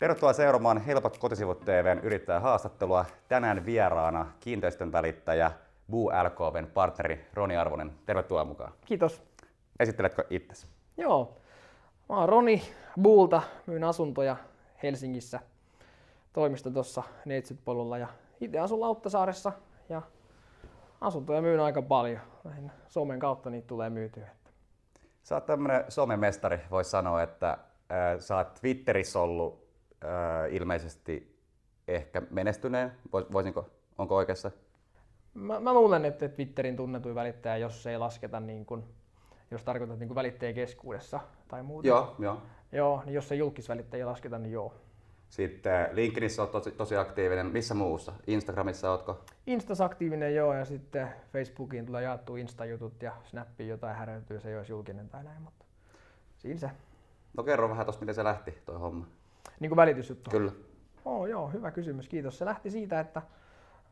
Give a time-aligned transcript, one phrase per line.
[0.00, 3.04] Tervetuloa seuraamaan Helpot kotisivut TVn yrittäjähaastattelua.
[3.28, 5.52] Tänään vieraana kiinteistön välittäjä
[5.90, 7.92] Buu LKVn partneri Roni Arvonen.
[8.06, 8.72] Tervetuloa mukaan.
[8.84, 9.22] Kiitos.
[9.80, 10.66] Esitteletkö itsesi?
[10.96, 11.36] Joo.
[12.08, 12.62] Mä oon Roni
[13.02, 14.36] Buulta, myyn asuntoja
[14.82, 15.40] Helsingissä.
[16.32, 18.08] Toimisto tuossa Neitsyt-polulla ja
[18.40, 19.52] itse asun Lauttasaaressa
[19.88, 20.02] ja
[21.00, 22.20] asuntoja myyn aika paljon.
[22.44, 24.28] Lähinnä somen kautta niitä tulee myytyä.
[25.22, 27.58] Sä oot tämmönen somemestari, voisi sanoa, että äh,
[28.18, 29.69] sä oot Twitterissä ollut
[30.04, 31.40] äh, ilmeisesti
[31.88, 32.92] ehkä menestyneen.
[33.06, 34.50] Vois- Voisinko, onko oikeassa?
[35.34, 38.84] Mä, mä luulen, että Twitterin tunnetuin välittäjä, jos ei lasketa niin kuin,
[39.50, 41.88] jos tarkoitat niin kuin välittäjien keskuudessa tai muuta.
[41.88, 42.42] Joo, joo.
[42.72, 44.74] Joo, niin jos ei julkisvälittäjiä lasketa, niin joo.
[45.28, 47.46] Sitten LinkedInissä oot tosi, tosi aktiivinen.
[47.46, 48.12] Missä muussa?
[48.26, 49.24] Instagramissa ootko?
[49.46, 54.56] Instas aktiivinen joo ja sitten Facebookiin tulee jaettua Insta-jutut ja Snappiin jotain häröityy, se ei
[54.56, 55.64] olisi julkinen tai näin, mutta
[56.38, 56.70] siinä se.
[57.36, 59.06] No kerro vähän tosta, miten se lähti toi homma.
[59.60, 60.30] Niin kuin välitysjuttu.
[60.30, 60.52] Kyllä.
[61.04, 62.38] Oh, joo, hyvä kysymys, kiitos.
[62.38, 63.22] Se lähti siitä, että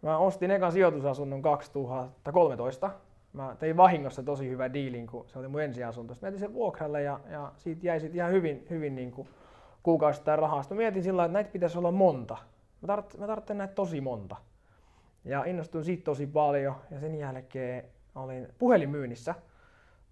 [0.02, 2.90] mä ostin ekan sijoitusasunnon 2013.
[3.32, 6.14] Mä tein vahingossa tosi hyvä diilin, kun se oli mun ensiasunto.
[6.14, 9.28] Sitten mä jätin sen vuokralle ja, ja siitä jäi sitten ihan hyvin, hyvin niin kuin
[9.82, 10.62] kuukausittain rahaa.
[10.62, 12.36] Sitten mä mietin sillä että näitä pitäisi olla monta.
[12.80, 14.36] Mä, tart, mä tarvitsen näitä tosi monta.
[15.24, 19.34] Ja innostuin siitä tosi paljon ja sen jälkeen olin puhelinmyynnissä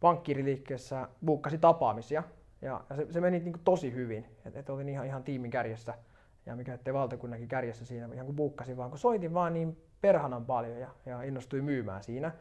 [0.01, 2.23] pankkiriliikkeessä, buukkasin tapaamisia
[2.62, 5.51] ja, ja se, se, meni niin kuin tosi hyvin, että et olin ihan, ihan tiimin
[5.51, 5.95] kärjessä
[6.47, 10.45] ja mikä ettei valtakunnankin kärjessä siinä, ihan kun buukkasin vaan, kun soitin vaan niin perhanan
[10.45, 12.33] paljon ja, ja innostuin myymään siinä.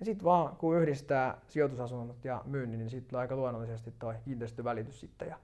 [0.00, 5.28] Ja sitten vaan kun yhdistää sijoitusasunnot ja myynnin, niin sitten aika luonnollisesti toi kiinteistövälitys sitten.
[5.28, 5.36] Ja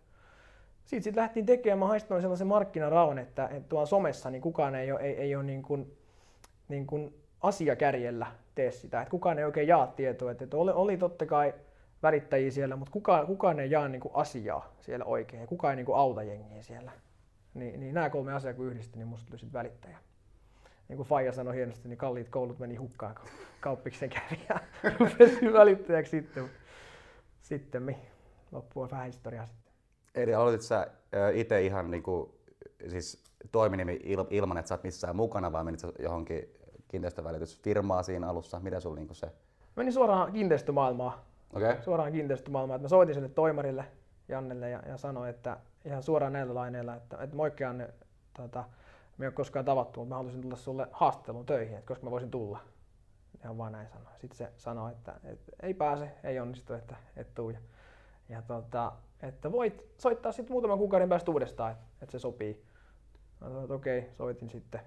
[0.85, 5.01] sitten lähtiin tekemään, mä haistoin sellaisen markkinaraon, että, että tuolla somessa niin kukaan ei ole,
[5.01, 5.97] ei, ei ole niin kuin,
[6.69, 10.97] niin kuin asiakärjellä tee sitä, että kukaan ei oikein jaa tietoa, että, että oli, oli
[10.97, 11.55] totta kai
[12.03, 15.87] välittäjiä siellä, mutta kukaan, kukaan ei jaa niin kuin asiaa siellä oikein kukaan ei niin
[15.87, 16.93] kuin auta jengiä siellä.
[17.55, 19.99] Niin, niin nämä kolme asiaa kun yhdistin, niin musta tuli sitten välittäjä.
[20.89, 24.61] Niin kuin Faija sanoi hienosti, niin kalliit koulut meni hukkaan, kun kauppiksen kävi ja
[24.99, 26.51] rupesi välittäjäksi sitten.
[27.43, 27.97] Sitten mi.
[28.53, 29.73] loppu on vähän historiaa sitten.
[30.15, 30.87] Eli aloitit sä
[31.35, 32.39] itse ihan niinku,
[32.89, 36.49] siis toiminimi il, ilman, että sä oot missään mukana, vai menit sä johonkin
[36.89, 38.61] kiinteistövälitysfirmaa siinä alussa?
[38.61, 39.33] Mitä sulla niinku se?
[39.77, 41.32] Menin suoraan kiinteistömaailmaan.
[41.53, 41.83] Okay.
[41.83, 42.77] Suoraan kiinteistömaailmaan.
[42.77, 43.85] Että mä soitin sille toimarille,
[44.29, 47.95] Jannelle, ja, ja sanoin, että ihan suoraan näillä laineilla, että, että moikka Janne,
[48.37, 48.65] tota,
[49.19, 52.11] me ei ole koskaan tavattu, mutta mä haluaisin tulla sulle haastatteluun töihin, että koska mä
[52.11, 52.59] voisin tulla.
[53.45, 54.13] Ihan vaan näin sanoi.
[54.21, 57.51] Sitten se sanoi, että, että ei pääse, ei onnistu, että et tuu.
[57.51, 57.59] Ja,
[58.29, 58.93] ja tota,
[59.23, 62.65] että voit soittaa sitten muutaman kuukauden päästä uudestaan, että, että se sopii.
[63.41, 64.81] Mä sanoin, että okei, soitin sitten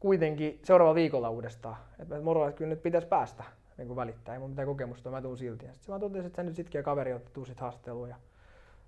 [0.00, 1.76] kuitenkin seuraavalla viikolla uudestaan.
[1.98, 3.44] Että moro, että kyllä nyt pitäisi päästä
[3.76, 5.66] niin kuin välittää, ei mun mitään kokemusta, mä tuun silti.
[5.72, 8.16] Sitten mä totesin, että sä nyt sitkeä kaveri, että tuu sit haastatteluun ja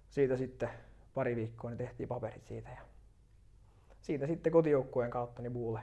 [0.09, 0.71] siitä sitten
[1.15, 2.81] pari viikkoa niin tehtiin paperit siitä ja
[4.01, 5.81] siitä sitten kotijoukkueen kautta niin Buulle.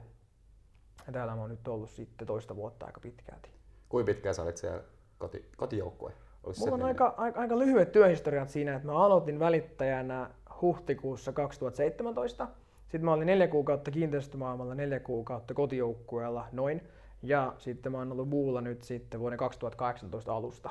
[1.08, 3.50] Ja täällä mä oon nyt ollut sitten toista vuotta aika pitkälti.
[3.90, 4.84] Kuinka pitkään sä olit siellä
[5.18, 6.14] koti, kotijoukkue?
[6.44, 6.88] Oliko Mulla on nimi?
[6.88, 10.30] aika, aika, aika lyhyet työhistoriat siinä, että mä aloitin välittäjänä
[10.62, 12.48] huhtikuussa 2017.
[12.84, 16.82] Sitten mä olin neljä kuukautta kiinteistömaailmalla, neljä kuukautta kotijoukkueella noin.
[17.24, 20.70] Ja sitten mä oon ollut Buulla nyt sitten vuoden 2018 alusta.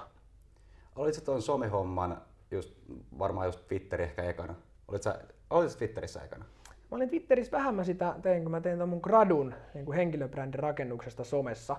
[0.97, 2.75] Olit sä tuon somehomman, just,
[3.19, 4.55] varmaan just Twitteri ehkä ekana.
[4.89, 5.19] Olit sä,
[5.51, 6.45] olit sä Twitterissä ekana?
[6.69, 9.97] Mä olin Twitterissä vähän mä sitä tein, kun mä tein ton mun gradun niin kuin
[9.97, 11.77] henkilöbrändin rakennuksesta somessa.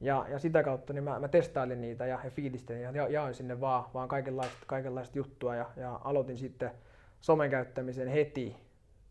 [0.00, 3.34] Ja, ja sitä kautta niin mä, mä testailin niitä ja, ja fiilistelin ja ja jaoin
[3.34, 6.70] sinne vaan, vaan kaikenlaista, kaikenlaista juttua ja, ja aloitin sitten
[7.20, 8.56] somen käyttämisen heti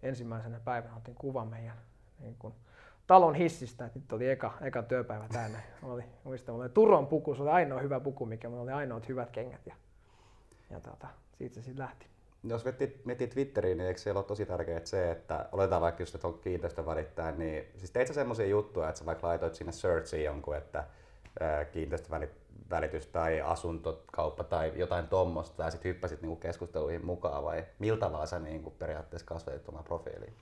[0.03, 0.95] ensimmäisenä päivänä.
[0.95, 1.77] Otin kuvan meidän
[2.19, 2.53] niin kuin,
[3.09, 5.57] talon hissistä, että nyt oli eka, eka työpäivä tänne.
[5.83, 9.31] Oli, muistan, oli Turon puku, se oli ainoa hyvä puku, mikä mulla oli ainoat hyvät
[9.31, 9.75] kengät ja,
[10.69, 12.05] ja tota, siitä se sitten lähti.
[12.43, 12.65] Jos
[13.05, 16.39] miettii, Twitteriin, niin eikö siellä ole tosi tärkeää se, että oletetaan vaikka just, että on
[16.39, 20.83] kiinteistövälittäjä, niin siis teit sä semmoisia juttuja, että sä vaikka laitoit sinne searchiin jonkun, että
[21.71, 28.25] kiinteistövälitys tai asuntokauppa tai jotain tommosta, ja sitten hyppäsit niinku keskusteluihin mukaan, vai miltä tavalla
[28.25, 30.33] sä niinku periaatteessa kasvatit omaa profiiliin?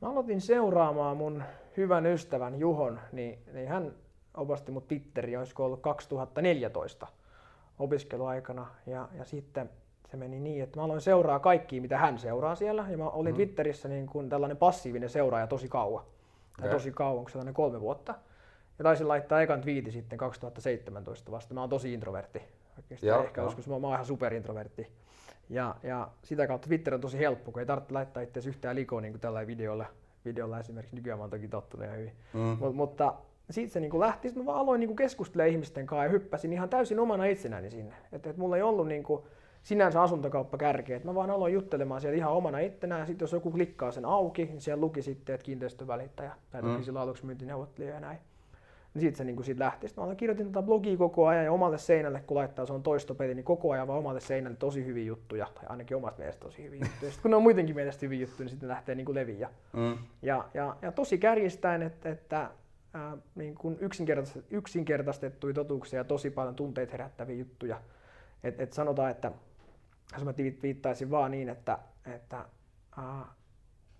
[0.00, 1.42] Mä aloitin seuraamaan mun
[1.76, 3.92] hyvän ystävän Juhon, niin, niin hän
[4.34, 7.06] opasti mut Twitteri, olisiko ollut 2014
[7.78, 8.66] opiskeluaikana.
[8.86, 9.70] Ja, ja sitten
[10.10, 12.86] se meni niin, että mä aloin seuraa kaikkia, mitä hän seuraa siellä.
[12.90, 13.36] Ja mä olin mm.
[13.36, 16.04] Twitterissä niin kuin tällainen passiivinen seuraaja tosi kauan.
[16.56, 16.78] Tai Okei.
[16.78, 18.14] tosi kauan, kun sellainen kolme vuotta.
[18.78, 21.54] Ja taisin laittaa ekan twiitin sitten 2017 vasta.
[21.54, 22.42] Mä oon tosi introvertti.
[22.76, 24.92] Oikeastaan Joo, ehkä joskus mä oon ihan superintrovertti.
[25.50, 29.00] Ja, ja sitä kautta Twitter on tosi helppo, kun ei tarvitse laittaa itse yhtään likoa
[29.00, 29.86] niin kuin tällä videolla.
[30.24, 32.12] Videolla esimerkiksi nykyään mä oon toki tottunut ihan hyvin.
[32.32, 32.56] Mm.
[32.60, 33.14] Mut, mutta
[33.50, 36.68] siitä se niinku lähti, sitten mä vaan aloin niinku keskustelemaan ihmisten kanssa ja hyppäsin ihan
[36.68, 37.94] täysin omana itsenäni sinne.
[38.12, 39.26] Että et mulla ei ollut niinku,
[39.62, 41.00] sinänsä asuntokauppa kärkeä.
[41.04, 43.06] Mä vaan aloin juttelemaan siellä ihan omana ittenään.
[43.06, 46.82] Sitten jos joku klikkaa sen auki, niin siellä luki sitten, että kiinteistövälittäjä tai mm.
[46.82, 48.18] silloin aluksi myyntineuvottelija ja näin.
[48.98, 49.88] Niin siitä se niin siitä lähti.
[49.88, 53.34] Sitten mä kirjoitin tätä blogia koko ajan ja omalle seinälle, kun laittaa se on toistopeli,
[53.34, 56.80] niin koko ajan vaan omalle seinälle tosi hyviä juttuja, tai ainakin omasta mielestä tosi hyviä
[56.80, 57.10] juttuja.
[57.10, 59.50] Sitten kun ne on muidenkin mielestä hyviä juttuja, niin sitten ne lähtee niin leviä.
[59.72, 59.98] Mm.
[60.22, 62.50] Ja, ja, ja, tosi kärjistäen, että, että
[62.94, 63.78] ää, niin kuin
[64.50, 67.80] yksinkertaistettuja totuuksia ja tosi paljon tunteita herättäviä juttuja.
[68.44, 69.32] Et, et sanotaan, että
[70.12, 71.78] jos mä viittaisin vaan niin, että,
[72.14, 72.44] että
[72.96, 73.26] ää,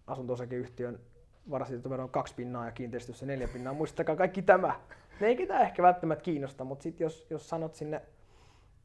[0.07, 1.01] asunto-osakeyhtiön
[1.51, 3.75] varainsiirtovero on kaksi pinnaa ja kiinteistössä neljä pinnaa.
[3.75, 4.81] Muistakaa kaikki tämä.
[5.21, 8.03] Ne ei ketään ehkä välttämättä kiinnosta, mutta sit jos, jos sanot, sinne,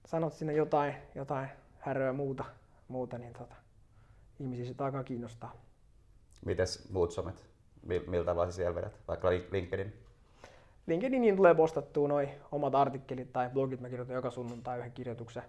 [0.05, 1.47] sanot sinne jotain, jotain
[1.79, 2.45] häröä muuta,
[2.87, 3.55] muuta niin tota,
[4.39, 5.55] ihmisiä sitä alkaa kiinnostaa.
[6.45, 7.45] Mites muut somet?
[8.07, 8.99] Miltä tavalla siellä vedät?
[9.07, 9.93] Vaikka LinkedIn?
[10.87, 13.79] LinkedIniin tulee postattua noin omat artikkelit tai blogit.
[13.79, 15.43] Mä kirjoitan joka sunnuntai yhden kirjoituksen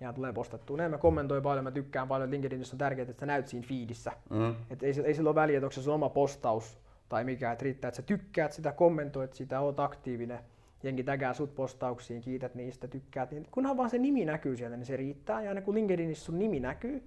[0.00, 0.76] ja tulee postattua.
[0.76, 2.30] Ne mä kommentoin paljon, mä tykkään paljon.
[2.30, 4.12] LinkedInissä on tärkeää, että sä näyt siinä feedissä.
[4.30, 4.54] Mm.
[4.70, 6.78] Et ei, ei sillä ole väliä, että onko se oma postaus
[7.08, 10.38] tai mikä, että riittää, että sä tykkäät sitä, kommentoit sitä, oot aktiivinen,
[10.82, 14.86] jengi tägää sut postauksiin, kiität niistä, tykkäät, niin kunhan vaan se nimi näkyy siellä, niin
[14.86, 15.42] se riittää.
[15.42, 17.02] Ja aina kun LinkedInissä sun nimi näkyy,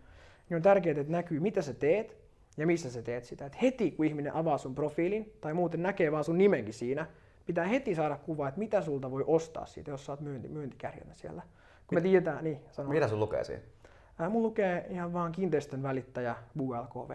[0.50, 2.18] niin on tärkeää, että näkyy, mitä sä teet
[2.57, 3.45] ja missä sä teet sitä.
[3.45, 7.07] Et heti kun ihminen avaa sun profiilin tai muuten näkee vaan sun nimenkin siinä,
[7.45, 11.13] pitää heti saada kuva, että mitä sulta voi ostaa siitä, jos sä oot myynti, myyntikärjellä
[11.13, 11.44] siellä.
[11.89, 12.89] Kun me tiedetään, niin sano.
[12.89, 13.62] Mitä sun lukee siinä?
[14.19, 17.12] Ää, mun lukee ihan vaan kiinteistön välittäjä Buu LKV.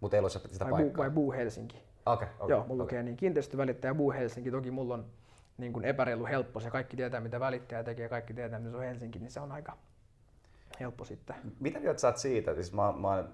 [0.00, 0.78] Mutta ei ole sitä vai paikkaa?
[0.78, 1.82] Buu, vai Buu Helsinki.
[2.06, 2.76] Okay, okay, Joo, mulla okay.
[2.76, 4.50] lukee niin kiinteistövälittäjä Buu Helsinki.
[4.50, 5.06] Toki mulla on
[5.58, 6.60] niin kuin epäreilu helppo.
[6.60, 9.40] Se kaikki tietää, mitä välittäjä tekee ja kaikki tietää, mitä se on Helsinki, niin se
[9.40, 9.76] on aika
[10.80, 11.36] helppo sitten.
[11.60, 12.54] Mitä mieltä sä oot siitä?
[12.54, 13.24] Siis mä, mä,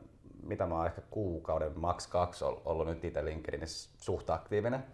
[0.42, 4.84] mitä mä oon ehkä kuukauden, max kaksi ollut nyt itse LinkedInissä suht aktiivinen.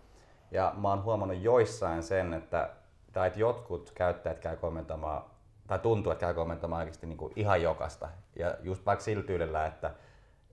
[0.51, 2.71] Ja mä oon huomannut joissain sen, että,
[3.13, 5.23] tai että jotkut käyttäjät käy kommentoimaan
[5.71, 8.09] tai tuntuu, että käy kommentoimaan oikeasti niin kuin ihan jokasta.
[8.39, 9.91] Ja just vaikka sillä tyylillä, että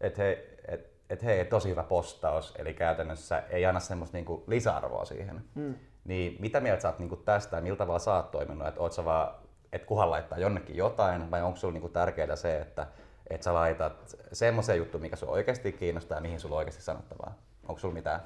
[0.02, 4.44] et hei, et, et hei, tosi hyvä postaus, eli käytännössä ei anna semmoista niin kuin
[4.48, 5.44] lisäarvoa siihen.
[5.56, 5.76] Mm.
[6.06, 8.68] Niin mitä mieltä sä oot niin kuin tästä ja miltä tavalla sä oot toiminut?
[8.68, 9.36] Että oot sä vaan,
[9.74, 12.88] et kuhan laittaa jonnekin jotain, vai onko sulla niin kuin tärkeää se, että
[13.30, 17.34] et sä laitat semmoisen juttu, mikä sua oikeasti kiinnostaa ja mihin sulla on oikeasti sanottavaa?
[17.68, 18.22] Onko sulla mitään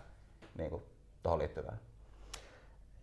[0.58, 0.84] niin kuin,
[1.24, 1.78] tuohon liittyvää?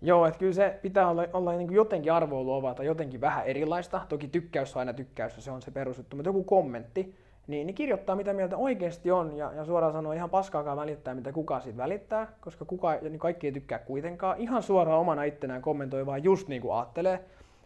[0.02, 4.00] Joo, että kyllä se pitää olla, olla niin kuin jotenkin arvoa tai jotenkin vähän erilaista.
[4.08, 7.14] Toki tykkäys on aina tykkäys ja se on se perusjuttu, mutta joku kommentti,
[7.46, 11.32] niin, niin kirjoittaa mitä mieltä oikeasti on ja, ja suoraan sanoa ihan paskaakaan välittää, mitä
[11.32, 14.38] kuka siitä välittää, koska kuka, niin kaikki ei tykkää kuitenkaan.
[14.38, 17.20] Ihan suoraan omana ittenään kommentoi vaan just niin kuin ajattelee.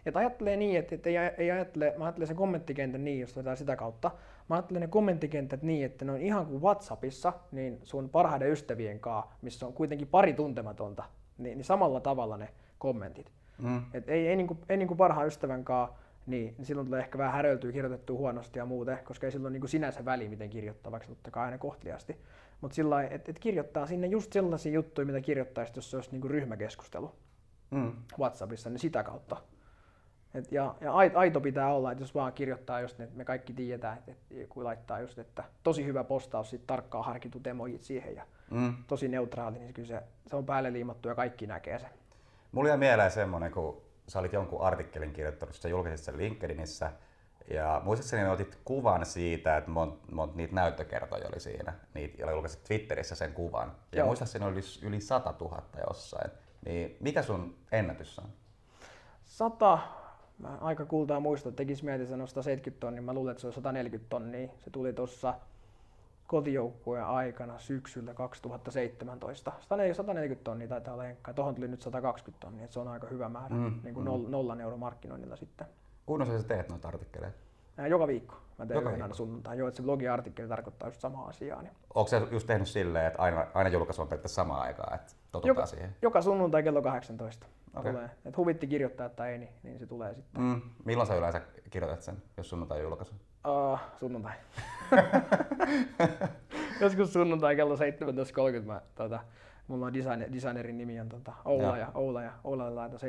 [0.06, 3.56] Että ajattelee niin, että, että ei, ei ajattele, mä ajattelen sen kommenttikentän niin, jos otetaan
[3.56, 4.10] sitä kautta.
[4.48, 9.00] Mä ajattelen ne kommenttikentät niin, että ne on ihan kuin Whatsappissa, niin sun parhaiden ystävien
[9.00, 11.04] kanssa, missä on kuitenkin pari tuntematonta
[11.38, 12.48] niin, niin samalla tavalla ne
[12.78, 13.32] kommentit.
[13.58, 13.82] Mm.
[13.94, 15.96] Et ei, ei, niinku, ei niinku parhaan ystävän kanssa,
[16.26, 19.66] niin, niin silloin tulee ehkä vähän häröiltyä, kirjoitettua huonosti ja muuten, koska ei silloin niinku
[19.66, 22.16] sinänsä väli, miten kirjoittaa, vaikka totta kai aina kohteliasti.
[22.60, 26.28] Mutta sillä että et kirjoittaa sinne just sellaisia juttuja, mitä kirjoittaisi, jos se olisi niinku
[26.28, 27.12] ryhmäkeskustelu
[27.70, 27.92] mm.
[28.18, 29.36] WhatsAppissa, niin sitä kautta.
[30.34, 33.98] Et ja, ja aito pitää olla, että jos vaan kirjoittaa just, että me kaikki tiedetään,
[33.98, 38.26] että, että kun laittaa just, että tosi hyvä postaus, sit tarkkaan harkitut emojit siihen ja
[38.52, 38.74] mm.
[38.86, 41.90] tosi neutraali, niin kyllä se, se on päälle liimattu ja kaikki näkee sen.
[42.52, 46.92] Mulla jäi mieleen semmoinen, kun sä olit jonkun artikkelin kirjoittanut, sä julkaisit sen LinkedInissä,
[47.50, 52.64] ja muistaakseni otit kuvan siitä, että mont, mont niitä näyttökertoja oli siinä, niitä, ja julkaisit
[52.64, 53.72] Twitterissä sen kuvan.
[53.92, 54.06] Ja Joo.
[54.06, 56.30] muistaakseni oli yli 100 000 jossain.
[56.64, 58.28] Niin mikä sun ennätys on?
[59.24, 59.78] 100,
[60.38, 63.52] mä aika kultaa muista, että tekisi mieli sanoa 170 tonnia, mä luulen, että se on
[63.52, 64.48] 140 tonnia.
[64.58, 65.34] Se tuli tuossa
[66.32, 69.52] kotijoukkueen aikana syksyllä 2017.
[69.60, 71.34] 140 tonnia taitaa olla enkkaa.
[71.34, 74.30] Tuohon tuli nyt 120 tonnia, että se on aika hyvä määrä mm, niin kuin mm.
[74.30, 75.66] nollan euro markkinoinnilla sitten.
[76.06, 77.38] Kuinka sä teet noita artikkeleita?
[77.88, 78.34] Joka viikko.
[78.58, 79.58] Mä teen joka aina sunnuntai.
[79.58, 81.62] Joo, että se blogiartikkeli tarkoittaa just samaa asiaa.
[81.62, 81.72] Niin.
[81.94, 85.48] Onko se just tehnyt silleen, että aina, aina julkaisu on periaatteessa samaan aikaan, että totutaan
[85.48, 85.96] joka, siihen?
[86.02, 87.46] Joka sunnuntai kello 18
[87.76, 87.92] okay.
[87.92, 88.10] tulee.
[88.24, 90.42] Et huvitti kirjoittaa tai ei, niin, niin se tulee sitten.
[90.42, 90.60] Mm.
[90.84, 93.14] Milloin sä yleensä kirjoitat sen, jos sunnuntai julkaisu?
[93.48, 94.32] Uh, sunnuntai.
[96.80, 99.20] Joskus sunnuntai kello 17.30 mä, tota,
[99.68, 103.00] mulla on design, designerin nimi on tota, Oula, ja, Oula ja Oulalle laita 17.30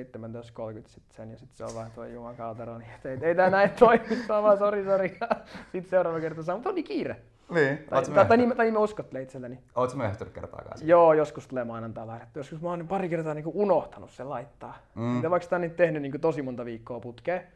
[0.85, 3.69] sit sen ja sitten se on vaan tuo Juman kautero, niin ei, ei tää näin
[3.69, 5.19] toimi, se on vaan sori sori.
[5.71, 7.15] sitten seuraava kerta saa, mutta on niin kiire.
[7.49, 9.59] Niin, tai, tai, tai, niin, tai niin mä uskottelee itselleni.
[9.75, 10.77] Oletko myöhästynyt kertaakaan?
[10.81, 12.39] Joo, joskus tulee maanantai lähdetty.
[12.39, 14.77] Joskus mä oon pari kertaa niin unohtanut sen laittaa.
[14.95, 15.21] Mm.
[15.21, 17.47] vaikka sitä on niin tehnyt niin tosi monta viikkoa putkeen,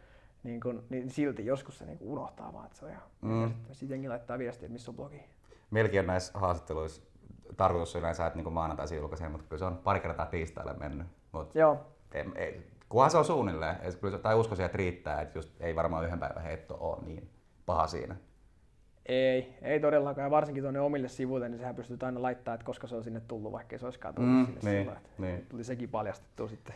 [0.48, 3.04] niin, kun, niin silti joskus se niin unohtaa vaan, että se on ihan...
[3.22, 3.48] Mm.
[3.48, 5.24] Sitten sit jengi laittaa viestiä, että missä on blogi.
[5.72, 7.02] Melkein on näissä haastatteluissa
[7.58, 11.08] tarkoitus yleensä, että niin maanantaisin julkaisee, mutta kyllä se on pari kertaa tiistaille mennyt.
[11.32, 11.86] Mut Joo.
[12.12, 13.76] Ei, ei, kunhan se on suunnilleen,
[14.22, 17.30] tai uskoisin, että riittää, että just ei varmaan yhden päivän heitto ole niin
[17.66, 18.16] paha siinä?
[19.06, 20.26] Ei, ei todellakaan.
[20.26, 23.20] Ja varsinkin tuonne omille sivuille, niin sehän pystyt aina laittaa, että koska se on sinne
[23.20, 24.98] tullut, vaikka se olisikaan tullut mm, sinne niin, silloin.
[25.18, 25.46] Niin.
[25.50, 26.76] Tuli sekin paljastettu sitten.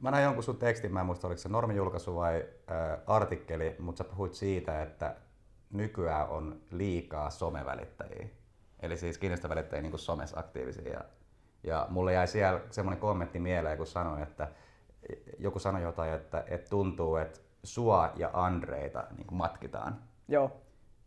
[0.00, 4.04] Mä näin jonkun sun tekstin, mä en muista oliko se normijulkaisu vai äh, artikkeli, mutta
[4.04, 5.16] sä puhuit siitä, että
[5.70, 8.28] nykyään on liikaa somevälittäjiä.
[8.80, 10.92] Eli siis kiinteistövälittäjiä niin somessa aktiivisia.
[10.92, 11.04] Ja,
[11.62, 14.48] ja mulle jäi siellä semmoinen kommentti mieleen, kun sanoin, että
[15.38, 20.02] joku sanoi jotain, että, että tuntuu, että sua ja Andreita niin matkitaan.
[20.28, 20.60] Joo.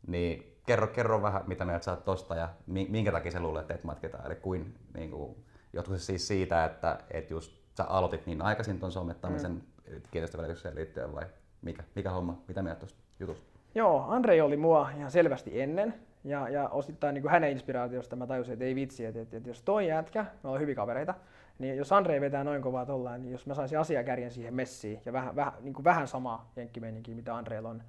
[0.08, 3.88] Niin kerro, kerro vähän, mitä mieltä sä oot tosta ja minkä takia sä luulet, että
[3.88, 4.26] matkitaan.
[4.26, 5.46] Eli kuin, niin kuin,
[5.86, 10.02] se siis siitä, että, että just sä aloitit niin aikaisin ton somettamisen mm.
[10.12, 11.26] kiinteistövälitykseen liittyen vai
[11.62, 13.60] mikä, mikä homma, mitä mieltä tuosta jutusta?
[13.76, 15.94] Joo, Andre oli mua ihan selvästi ennen
[16.24, 19.50] ja, ja osittain niin kuin hänen inspiraatiosta mä tajusin, että ei vitsi, että, että, että
[19.50, 21.14] jos toi jätkä, me ollaan hyviä kavereita,
[21.60, 25.14] niin jos Andre vetää noin kovaa tollaan, niin jos mä saisin asiakärjen siihen messiin ja
[25.14, 27.84] vähän, vähän, niin kuin vähän samaa jenkkimeininkiä, mitä Andreella on,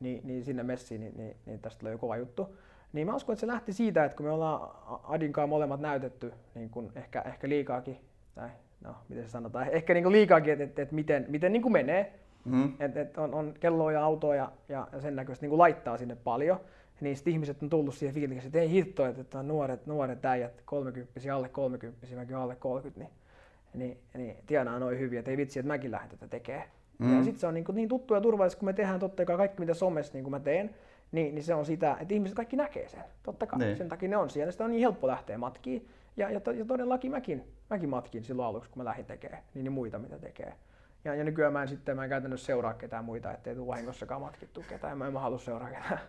[0.00, 2.56] niin, niin sinne messiin, niin, niin, niin tästä tulee jo kova juttu.
[2.92, 4.70] Niin mä uskon, että se lähti siitä, että kun me ollaan
[5.04, 8.00] Adinkaan molemmat näytetty niin kuin ehkä, ehkä liikaakin,
[8.34, 8.48] tai
[8.86, 12.12] no miten se sanotaan, ehkä niin liikaakin, että, että, että miten, miten niin menee,
[12.44, 12.72] mm.
[12.80, 16.60] että, että on, on kelloa ja autoa ja, ja sen näköistä niin laittaa sinne paljon,
[17.00, 20.62] niin sitten ihmiset on tullut siihen fiilikseen, että ei hitto, että on nuoret, nuoret äijät,
[20.64, 23.10] 30 alle 30 mäkin alle 30, niin,
[23.74, 26.68] niin, niin tienaa noin hyvin, että ei vitsi, että mäkin lähden tätä tekemään.
[26.98, 27.18] Mm.
[27.18, 29.36] Ja sitten se on niin, kuin niin tuttu ja turvallista, kun me tehdään totta kai
[29.36, 30.74] kaikki mitä somessa niin kuin mä teen,
[31.12, 33.04] niin, niin se on sitä, että ihmiset kaikki näkee sen.
[33.22, 33.76] Totta kai, niin.
[33.76, 34.52] sen takia ne on siellä.
[34.52, 35.88] Sitä on niin helppo lähteä matkiin.
[36.16, 39.64] Ja, ja, to, ja todellakin mäkin, mäkin matkin silloin aluksi, kun mä lähdin tekemään, niin,
[39.64, 40.52] niin muita mitä tekee.
[41.04, 44.20] Ja, ja nykyään mä en sitten mä en käytännössä seuraa ketään muita, ettei tule vahingossakaan
[44.20, 44.98] matkittu ketään.
[44.98, 46.00] Mä en mä halua seuraa ketään.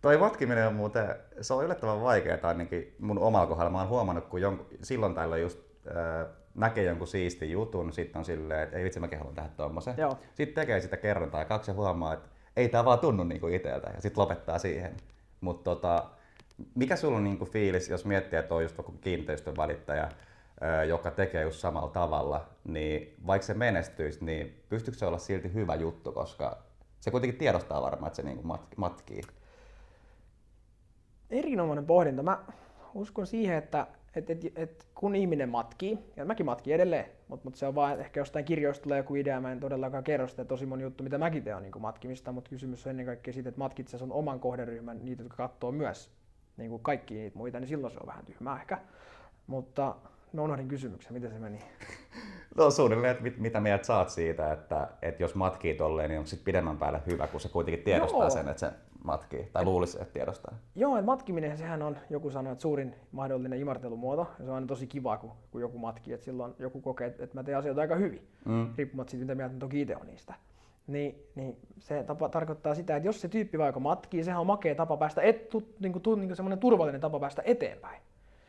[0.00, 3.70] Toi matkiminen on muuten, se on yllättävän vaikeaa ainakin mun omalla kohdalla.
[3.70, 5.58] Mä oon huomannut, kun jonkun, silloin tällä just
[5.88, 9.94] äh, näkee jonkun siistin jutun, sitten on silleen, että ei vitsi mäkin haluan tehdä tommosen.
[9.98, 10.18] Joo.
[10.34, 13.90] Sitten tekee sitä kerran tai kaksi ja huomaa, että ei tää vaan tunnu niinku iteltä
[13.94, 14.96] ja sitten lopettaa siihen.
[15.40, 16.10] Mutta tota,
[16.74, 20.08] mikä sulla on niinku fiilis, jos miettii, että on just joku kiinteistön välittäjä,
[20.88, 25.74] joka tekee just samalla tavalla, niin vaikka se menestyisi, niin pystyykö se olla silti hyvä
[25.74, 26.62] juttu, koska
[27.00, 29.20] se kuitenkin tiedostaa varmaan, että se niinku matkii.
[31.30, 32.22] Erinomainen pohdinta.
[32.22, 32.44] Mä
[32.94, 37.54] uskon siihen, että et, et, et, kun ihminen matkii, ja mäkin matkin edelleen, mutta mut
[37.54, 40.66] se on vaan ehkä jostain kirjoista tulee joku idea, mä en todellakaan kerro sitä tosi
[40.66, 43.58] moni juttu, mitä mäkin teen on niin matkimista, mutta kysymys on ennen kaikkea siitä, että
[43.58, 46.10] matkit sun oman kohderyhmän, niitä, jotka katsoo myös
[46.56, 48.78] niin kuin kaikki niitä muita, niin silloin se on vähän tyhmää ehkä.
[49.46, 49.96] Mutta
[50.32, 51.58] mä unohdin kysymyksen, miten se meni?
[52.56, 56.28] No suunnilleen, että mit, mitä mieltä saat siitä, että, että jos matkii tolleen, niin onko
[56.28, 58.30] se pidemmän päälle hyvä, kun se kuitenkin tiedostaa Joo.
[58.30, 58.72] sen, että se
[59.04, 60.54] matkii, tai luulisi, että tiedostaa.
[60.74, 64.66] Joo, että matkiminen, sehän on, joku sanoo, että suurin mahdollinen imartelumuoto, ja se on aina
[64.66, 67.94] tosi kiva, kun, kun joku matkii, että silloin joku kokee, että mä teen asioita aika
[67.94, 68.74] hyvin, mm.
[68.76, 70.34] riippumatta siitä, mitä mieltä toki itse on niistä.
[70.86, 74.74] Niin, niin se tapa, tarkoittaa sitä, että jos se tyyppi vaikka matkii, sehän on makea
[74.74, 78.00] tapa päästä, et, tu, niin kuin, tu, niin kuin semmoinen turvallinen tapa päästä eteenpäin.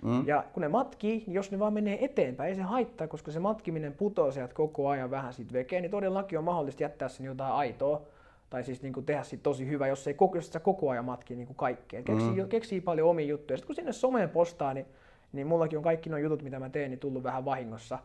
[0.04, 0.27] Mm.
[0.27, 3.39] Ja kun ne matkii, niin jos ne vaan menee eteenpäin, ei se haittaa, koska se
[3.39, 7.54] matkiminen putoo sieltä koko ajan vähän siitä vekeen, niin todellakin on mahdollista jättää sen jotain
[7.54, 8.01] aitoa,
[8.50, 11.38] tai siis niin kuin tehdä siitä tosi hyvä, jos, ei, jos sä koko ajan matkii
[11.38, 12.04] niin kuin kaikkea.
[12.04, 12.50] Keksii, mm.
[12.50, 13.58] keksii paljon omia juttuja.
[13.58, 14.86] Sitten kun sinne someen postaa, niin,
[15.34, 18.00] niin mullakin on kaikki nuo jutut, mitä mä teen, niin tullut vähän vahingossa.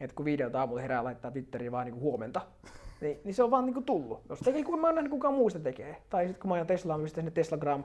[0.00, 2.40] Että kun videolta aamulla herää laittaa Twitteriin vaan niin kuin huomenta,
[3.02, 4.20] niin, niin, se on vaan niin kuin tullut.
[4.28, 5.96] Jos tekee, kun mä oon nähnyt kukaan muusta tekee.
[6.10, 7.84] Tai sitten kun mä ajan Teslaa, mistä sinne Teslagram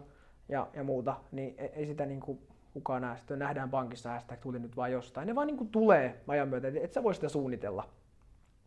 [0.50, 2.40] ja, ja muuta, niin ei, ei sitä niin kuin
[2.74, 3.18] kukaan näe.
[3.18, 5.28] Sitten nähdään pankissa hashtag tuli nyt vaan jostain.
[5.28, 7.84] Ne vaan niin kuin tulee ajan myötä, että et sä voi sitä suunnitella.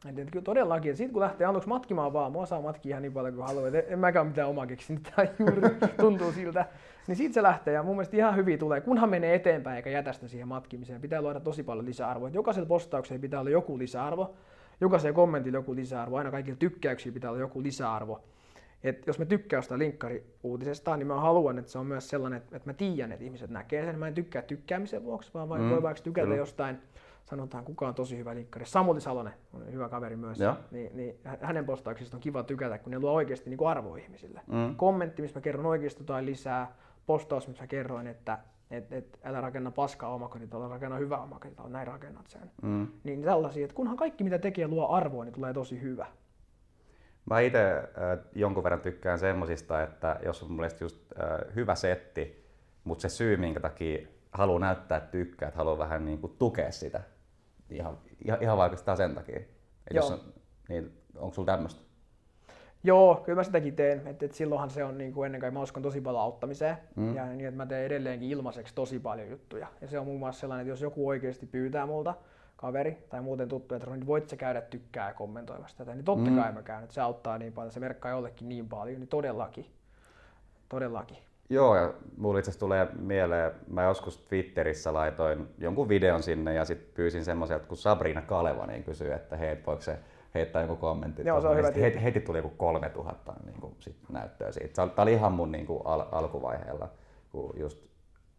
[0.09, 3.03] Et, et kyllä todellakin, että siitä kun lähtee aluksi matkimaan vaan, mua saa matkia ihan
[3.03, 5.63] niin paljon kuin haluaa, en mäkään mitään omaa keksinyt, juuri
[6.01, 6.67] tuntuu siltä,
[7.07, 10.13] niin siitä se lähtee ja mun mielestä ihan hyvin tulee, kunhan menee eteenpäin eikä jätä
[10.13, 11.01] sitä siihen matkimiseen.
[11.01, 12.29] Pitää luoda tosi paljon lisäarvoa.
[12.29, 14.35] Jokaisella postauksella pitää olla joku lisäarvo,
[14.81, 18.25] jokaisella kommentilla joku lisäarvo, aina kaikilla tykkäyksillä pitää olla joku lisäarvo.
[18.85, 22.71] Et jos mä tykkään jostain linkkari-uutisesta, niin mä haluan, että se on myös sellainen, että
[22.71, 23.99] mä tiedän, että ihmiset näkee sen.
[23.99, 26.37] Mä en tykkää tykkäämisen vuoksi, vaan mm, voi vaikka tykätä kyllä.
[26.37, 26.79] jostain
[27.25, 28.67] sanotaan kuka on tosi hyvä linkkari.
[28.67, 30.39] Samuli Salonen on hyvä kaveri myös.
[30.71, 34.41] Niin, niin, hänen postauksista on kiva tykätä, kun ne luo oikeasti niin arvoa ihmisille.
[34.47, 34.77] Mm.
[34.77, 36.75] Kommentti, missä mä kerron oikeasti jotain lisää.
[37.07, 38.39] Postaus, missä mä kerroin, että
[38.71, 42.51] et, et, älä rakenna paskaa omakotitaloa, rakenna hyvä omakotitalo, näin rakennat sen.
[42.63, 42.89] Mm.
[43.05, 46.07] Niin tällaisia, että kunhan kaikki mitä tekee luo arvoa, niin tulee tosi hyvä.
[47.31, 47.85] Mä itse äh,
[48.35, 52.47] jonkun verran tykkään semmosista, että jos on mun just äh, hyvä setti,
[52.85, 56.73] mutta se syy, minkä takia haluaa näyttää, että tykkää, että haluaa vähän niin kuin tukea
[56.73, 57.01] sitä,
[57.71, 59.37] ihan, ihan, ihan vaikka sen takia.
[59.37, 60.21] Et jos on,
[60.69, 61.90] niin onko sulla tämmöistä?
[62.85, 64.07] Joo, kyllä mä sitäkin teen.
[64.07, 66.77] Et, et silloinhan se on niin kuin ennen kaikkea, mä uskon tosi paljon auttamiseen.
[66.97, 67.17] Mm.
[67.17, 69.67] Ja niin, että mä teen edelleenkin ilmaiseksi tosi paljon juttuja.
[69.81, 72.15] Ja se on muun muassa sellainen, että jos joku oikeasti pyytää multa,
[72.57, 76.31] kaveri tai muuten tuttu, että niin voit sä käydä tykkää ja kommentoimassa tätä, niin totta
[76.31, 76.37] mm.
[76.37, 79.67] kai mä käyn, että se auttaa niin paljon, se merkkaa jollekin niin paljon, niin todellakin.
[80.69, 81.19] todellakin.
[81.51, 86.65] Joo, ja mulla itse asiassa tulee mieleen, mä joskus Twitterissä laitoin jonkun videon sinne ja
[86.65, 89.99] sitten pyysin semmoiselta, kun Sabrina Kaleva niin kysyi, että hei, voiko se
[90.35, 91.23] heittää joku kommentti.
[91.25, 94.75] Joo, se on hyvä heti, heti, tuli joku 3000 niin kuin, sit näyttöä siitä.
[94.75, 96.89] Tämä oli ihan mun niin kuin, al- alkuvaiheella,
[97.33, 97.79] kun just,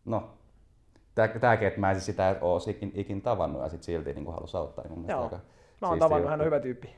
[0.06, 0.30] no,
[1.16, 4.58] tämäkin, että mä en siis sitä ole ikin, ikin tavannut ja sit silti niin halusi
[4.58, 4.88] auttaa.
[4.88, 5.40] Niin mun Joo, aika
[5.82, 6.96] mä oon tavannut, hän on hyvä tyyppi.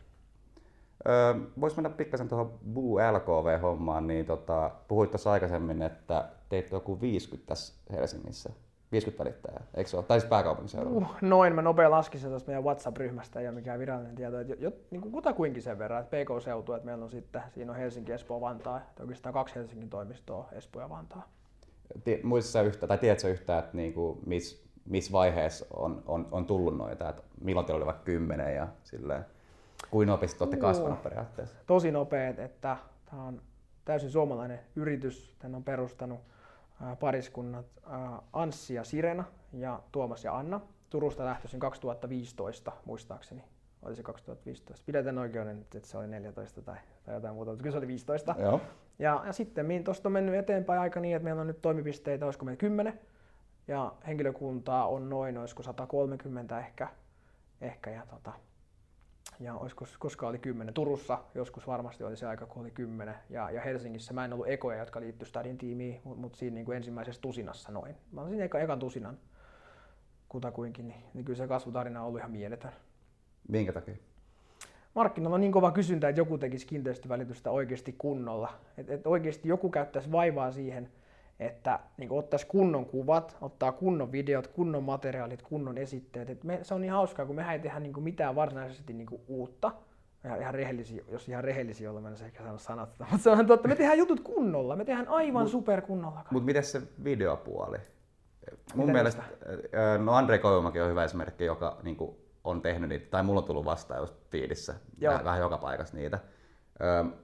[1.07, 7.01] Öö, Voisi mennä pikkasen tuohon Buu LKV-hommaan, niin tota, puhuit tuossa aikaisemmin, että teit joku
[7.01, 8.49] 50 tässä Helsingissä.
[8.93, 10.05] 50 välittäjää, eikö se ole?
[10.05, 11.07] Tai siis pääkaupunkiseudulla?
[11.07, 14.39] Uh, noin, mä nopea laskin se tuosta meidän WhatsApp-ryhmästä, ei ole mikään virallinen tieto.
[14.39, 17.77] Että jo, niin kuin kutakuinkin sen verran, että PK-seutu, että meillä on sitten, siinä on
[17.77, 21.29] Helsinki, Espoo, Vantaa, että oikeastaan kaksi Helsingin toimistoa, Espoo ja Vantaa.
[22.23, 26.77] Muistissa yhtä, tai tiedätkö yhtään, että niin kuin, missä miss vaiheessa on, on, on tullut
[26.77, 29.25] noita, että milloin teillä oli vaikka kymmenen ja silleen,
[29.91, 31.55] kuin nopeasti olette kasvanut periaatteessa?
[31.67, 32.77] Tosi nopeet, että
[33.11, 33.41] tämä on
[33.85, 36.19] täysin suomalainen yritys, tämän on perustanut
[36.99, 37.65] pariskunnat
[38.33, 40.61] Anssi ja Sirena ja Tuomas ja Anna.
[40.89, 43.43] Turusta lähtöisin 2015 muistaakseni.
[43.81, 44.83] Oli se 2015.
[44.85, 48.35] Pidetään oikeuden, että se oli 14 tai, tai jotain muuta, mutta kyllä se oli 15.
[48.39, 48.61] Joo.
[48.99, 52.45] Ja, ja sitten tuosta on mennyt eteenpäin aika niin, että meillä on nyt toimipisteitä, olisiko
[52.45, 52.99] meillä 10.
[53.67, 56.87] Ja henkilökuntaa on noin, olisiko 130 ehkä.
[57.61, 58.33] ehkä ja tota,
[59.39, 60.73] ja olisiko, koska oli kymmenen.
[60.73, 63.15] Turussa joskus varmasti oli se aika, kun oli kymmenen.
[63.29, 66.65] Ja, ja Helsingissä mä en ollut ekoja, jotka liittyi Stadin tiimiin, mutta mut siinä niin
[66.65, 67.95] kuin ensimmäisessä tusinassa noin.
[68.11, 69.17] Mä olin eka, ekan tusinan
[70.29, 72.71] kutakuinkin, niin, niin kyllä se kasvutarina on ollut ihan mieletön.
[73.47, 73.95] Minkä takia?
[74.95, 78.53] Markkinoilla on niin kova kysyntä, että joku tekisi kiinteistövälitystä oikeasti kunnolla.
[78.77, 80.91] Että et oikeasti joku käyttäisi vaivaa siihen,
[81.45, 86.29] että niin ottaisi kunnon kuvat, ottaa kunnon videot, kunnon materiaalit, kunnon esitteet.
[86.29, 89.07] Et me, se on niin hauskaa, kun me ei tehdä niin kuin mitään varsinaisesti niin
[89.07, 89.71] kuin uutta.
[90.25, 93.29] Ihan, ihan rehellisiä, jos ihan rehellisiä olla, mä en ehkä saanut sanat sitä, mutta se
[93.29, 93.67] on totta.
[93.67, 96.25] Me tehdään jutut kunnolla, me tehdään aivan super kunnolla.
[96.31, 97.77] Mutta miten se videopuoli?
[98.75, 99.23] Mun Mitä mielestä,
[100.03, 103.47] no Andre Koivumäki on hyvä esimerkki, joka niin kuin, on tehnyt niitä, tai mulla on
[103.47, 106.19] tullut vastaan just fiidissä, vähän, vähän joka paikassa niitä.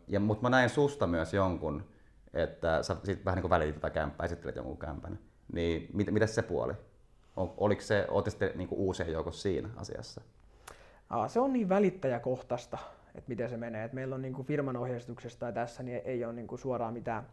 [0.08, 1.84] Ja, mutta mä näin susta myös jonkun,
[2.34, 5.20] että sä sit vähän niin kuin välitit tätä kämppää, esittelet jonkun kämpän.
[5.54, 6.74] Niin mit, mitä se puoli?
[7.36, 10.22] Oliko se, ootte sitten niin uusien joukossa siinä asiassa?
[11.10, 12.78] Aa, se on niin välittäjäkohtaista,
[13.16, 13.84] että miten se menee.
[13.84, 16.94] Et meillä on niin kuin firman ohjeistuksesta ja tässä niin ei ole niin kuin suoraan
[16.94, 17.24] mitään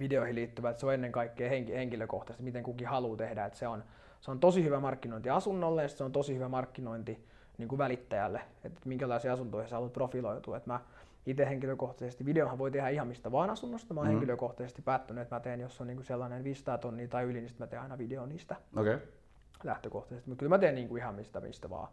[0.00, 3.44] videoihin liittyvää, että se on ennen kaikkea henkilökohtaisesti, miten kukin haluaa tehdä.
[3.44, 3.84] Et se, on,
[4.20, 7.26] se on tosi hyvä markkinointi asunnolle ja se on tosi hyvä markkinointi
[7.58, 10.56] niin kuin välittäjälle, että minkälaisia asuntoja sä haluat profiloitua.
[10.56, 10.80] Et mä
[11.26, 13.94] itse henkilökohtaisesti, videohan voi tehdä ihan mistä vaan asunnosta.
[13.94, 14.10] Mä oon mm.
[14.10, 17.50] henkilökohtaisesti päättänyt, että mä teen, jos on niin kuin sellainen 500 tonnia tai yli, niin
[17.58, 18.98] mä teen aina video niistä okay.
[19.64, 20.30] lähtökohtaisesti.
[20.30, 21.88] Mutta kyllä mä teen niin kuin ihan mistä, mistä vaan.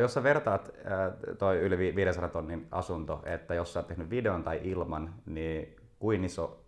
[0.00, 0.70] Jos sä vertaat
[1.38, 6.24] toi yli 500 tonnin asunto, että jos sä oot tehnyt videon tai ilman, niin kuin
[6.24, 6.64] iso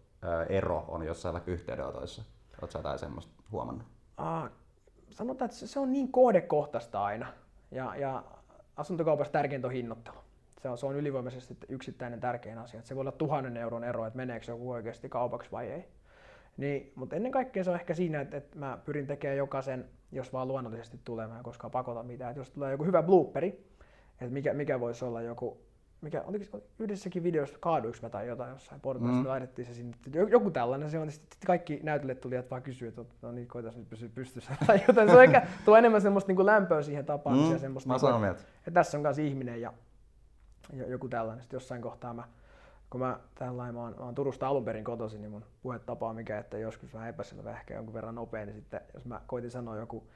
[0.48, 2.22] ero on jossain vaikka yhteydenotoissa?
[2.62, 3.86] Oletko jotain semmoista huomannut?
[4.16, 4.50] Ah,
[5.10, 7.26] sanotaan, että se on niin kohdekohtaista aina.
[7.70, 8.24] Ja, ja
[8.76, 10.18] asuntokaupassa tärkeintä on hinnoittelu
[10.62, 12.78] se on, se on ylivoimaisesti yksittäinen tärkein asia.
[12.78, 15.88] Että se voi olla tuhannen euron ero, että meneekö joku oikeasti kaupaksi vai ei.
[16.56, 20.32] Niin, mutta ennen kaikkea se on ehkä siinä, että, että mä pyrin tekemään jokaisen, jos
[20.32, 22.30] vaan luonnollisesti tulee, mä en koskaan pakota mitään.
[22.30, 23.48] Että jos tulee joku hyvä blooperi,
[24.12, 25.60] että mikä, mikä voisi olla joku,
[26.00, 26.44] mikä, oliko
[26.78, 29.28] yhdessäkin videossa kaaduiko mä tai jotain jossain portaissa, mm.
[29.28, 29.96] laitettiin se sinne.
[30.30, 33.76] Joku tällainen se on, niin sitten kaikki näytelijät tulijat vaan kysyä, että no niin, koitas
[33.76, 35.08] nyt pysyä pystyssä tai jotain.
[35.08, 37.52] Se on ehkä, tuo enemmän semmoista niin lämpöä siihen tapaamiseen.
[37.52, 39.72] Mm, semmoista, mä niin kuin, että, että tässä on myös ihminen ja
[40.72, 41.42] joku tällainen.
[41.42, 42.24] Sitten jossain kohtaa mä,
[42.90, 46.16] kun mä tällainen, mä oon, mä oon Turusta alun perin kotoisin, niin mun puhetapa on
[46.16, 49.76] mikä, että joskus vähän epäselvä, ehkä jonkun verran nopea, niin sitten jos mä koitin sanoa
[49.76, 50.06] joku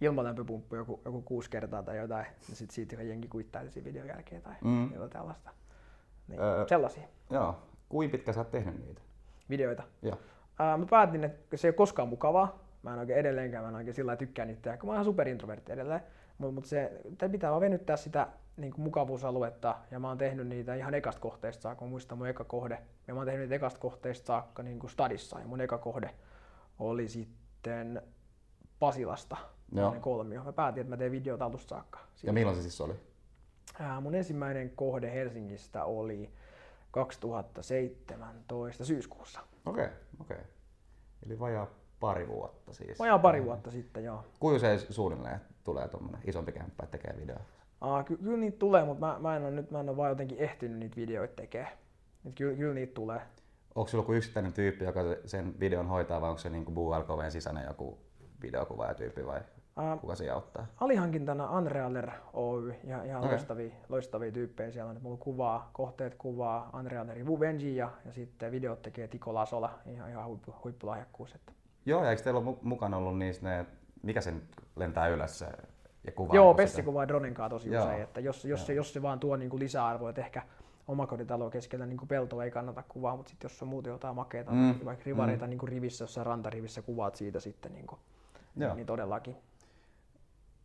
[0.00, 4.42] ilmalämpöpumppu joku, joku kuusi kertaa tai jotain, niin sitten siitä jengi kuittaili siinä videon jälkeen
[4.42, 4.92] tai mm.
[4.92, 5.50] jotain tällaista.
[6.28, 7.08] Niin, öö, sellaisia.
[7.30, 7.62] Joo.
[7.88, 9.00] Kuinka pitkä sä oot tehnyt niitä?
[9.50, 9.82] Videoita?
[10.02, 10.18] Joo.
[10.58, 12.58] Ää, mä päätin, että se ei ole koskaan mukavaa.
[12.82, 15.72] Mä en oikein edelleenkään, mä en oikein sillä tykkää niitä kun mä oon ihan superintrovertti
[15.72, 16.00] edelleen.
[16.40, 17.00] Mutta mut se
[17.30, 21.62] pitää vaan venyttää sitä niin kuin mukavuusaluetta ja mä oon tehnyt niitä ihan ekasta kohteesta
[21.62, 22.78] saakka, mä muistan mun eka kohde.
[23.08, 26.14] Ja mä oon tehnyt niitä ekasta kohteesta saakka niin kuin stadissa ja mun eka kohde
[26.78, 28.02] oli sitten
[28.78, 29.36] Pasilasta,
[29.72, 29.96] Joo.
[30.00, 30.44] kolmio.
[30.44, 31.98] Mä päätin, että mä teen videota alusta saakka.
[32.14, 32.26] Siitä.
[32.26, 32.94] Ja milloin se siis oli?
[33.80, 36.30] Ää, mun ensimmäinen kohde Helsingistä oli
[36.90, 39.40] 2017 syyskuussa.
[39.66, 40.36] Okei, okay, okei.
[40.36, 40.48] Okay.
[41.26, 41.66] Eli vajaa
[42.00, 42.98] pari vuotta siis.
[42.98, 44.24] Vajaa pari vuotta sitten, joo.
[44.40, 47.40] Kuinka se suunnilleen tulee tuommoinen isompi kämppä, että tekee videoa?
[47.80, 50.10] Aa, ky- kyllä niitä tulee, mutta mä, mä en ole nyt mä en ole vaan
[50.10, 51.72] jotenkin ehtinyt niitä videoita tekemään.
[52.24, 53.20] Et kyllä, kyllä niitä tulee.
[53.74, 56.90] Onko sulla joku yksittäinen tyyppi, joka sen videon hoitaa, vai onko se niin kuin Buu
[56.90, 57.98] LKVn sisäinen joku
[58.42, 59.40] videokuvaaja tyyppi vai?
[59.80, 60.66] Uh, Kuka siellä auttaa?
[60.80, 63.30] Alihankintana Unrealer Oy ja ihan okay.
[63.30, 64.98] loistavia, loistavia tyyppejä siellä on.
[65.02, 70.26] Mulla kuvaa, kohteet kuvaa, Unrealerin Vuvenji ja, ja sitten videot tekee Tiko Lasola, ihan, ihan
[70.26, 71.34] huippu, huippulahjakkuus.
[71.34, 71.52] Että.
[71.86, 73.66] Joo, ja eikö teillä ole mukana ollut niissä ne,
[74.02, 74.42] mikä sen
[74.76, 75.46] lentää ylös se
[76.04, 76.36] ja kuvaa?
[76.36, 77.84] Joo, Pessi kuvaa dronen kanssa tosi Joo.
[77.84, 80.42] usein, että jos, jos, se, jos se vaan tuo niin kuin lisäarvoa, että ehkä
[80.88, 84.74] omakotitalo keskellä niin peltoa ei kannata kuvaa, mutta sitten jos on muuten jotain makeita, mm.
[84.84, 85.50] vaikka rivareita mm.
[85.50, 88.00] niin kuin rivissä, jossain rantarivissä kuvaat siitä sitten, niin, kuin,
[88.54, 89.36] niin, niin todellakin.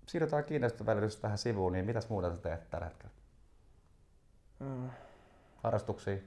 [0.08, 3.14] Siirrytään kiinteistövälitys tähän sivuun, niin mitäs muuta sä teet tällä hetkellä?
[4.60, 4.90] Mm.
[5.64, 6.18] Harrastuksia?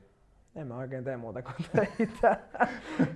[0.56, 2.38] En mä oikein tee muuta kuin töitä.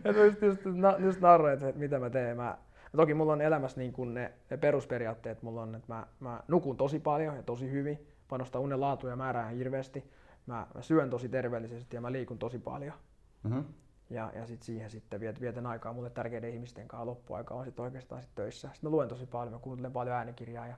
[0.25, 0.61] just, just,
[0.99, 2.37] just nauroin, että mitä mä teen.
[2.37, 2.59] Mä,
[2.97, 6.77] toki mulla on elämässä niin kuin ne, ne perusperiaatteet, mulla on, että mä, mä nukun
[6.77, 10.11] tosi paljon ja tosi hyvin, panostan unen laatu ja määrää hirveästi
[10.47, 12.95] mä, mä syön tosi terveellisesti ja mä liikun tosi paljon.
[13.43, 13.65] Mm-hmm.
[14.11, 17.81] Ja, ja sit siihen sitten viet, vietän aikaa mulle tärkeiden ihmisten kanssa loppuaika on sit
[17.81, 18.69] oikeastaan sit töissä.
[18.69, 20.77] Sitten mä luen tosi paljon, mä kuuntelen paljon äänikirjaa ja,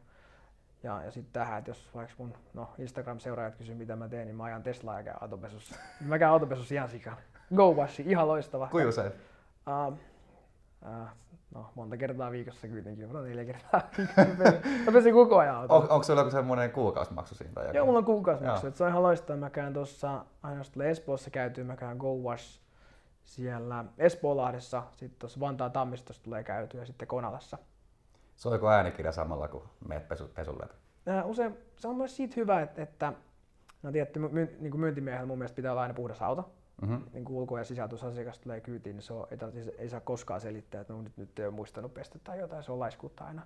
[0.82, 4.36] ja, ja sitten tähän, että jos vaikka mun no, Instagram-seuraajat kysyy mitä mä teen, niin
[4.36, 5.76] mä ajan Teslaa ja käyn autopesussa.
[6.00, 7.16] mä käyn autopesussa ihan sikana.
[7.54, 8.68] Go Washi, ihan loistava.
[8.68, 9.12] Kuinka usein?
[9.66, 9.98] Uh,
[10.82, 11.08] uh,
[11.54, 13.80] No, monta kertaa viikossa kuitenkin, mutta neljä kertaa
[14.86, 15.76] Mä pesin koko ajan autoa.
[15.76, 17.52] On, onko sulla joku semmoinen kuukausimaksu siinä?
[17.52, 18.70] Tai Joo, mulla on kuukausimaksu.
[18.70, 19.40] Se on ihan loistavaa.
[19.40, 22.60] Mä käyn tuossa, aina tulee Espoossa käytyä, mä käyn Go Wash
[23.24, 27.58] siellä Espoolahdessa, sitten tuossa Vantaan Tammistossa tulee käytyä ja sitten Konalassa.
[28.36, 30.66] Soiko äänikirja samalla kuin meet pesu, pesulle?
[31.24, 33.12] usein se on myös siitä hyvä, että, että
[33.82, 36.50] no tietty, my, niin kuin myyntimiehellä mun mielestä pitää olla aina puhdas auto
[36.82, 37.02] mm-hmm.
[37.12, 39.38] niin ulko- ja sisältösasiakas tulee kyytiin, niin se on, ei,
[39.78, 42.72] ei saa koskaan selittää, että no, nyt, nyt ei ole muistanut pestä tai jotain, se
[42.72, 43.42] on laiskuutta aina.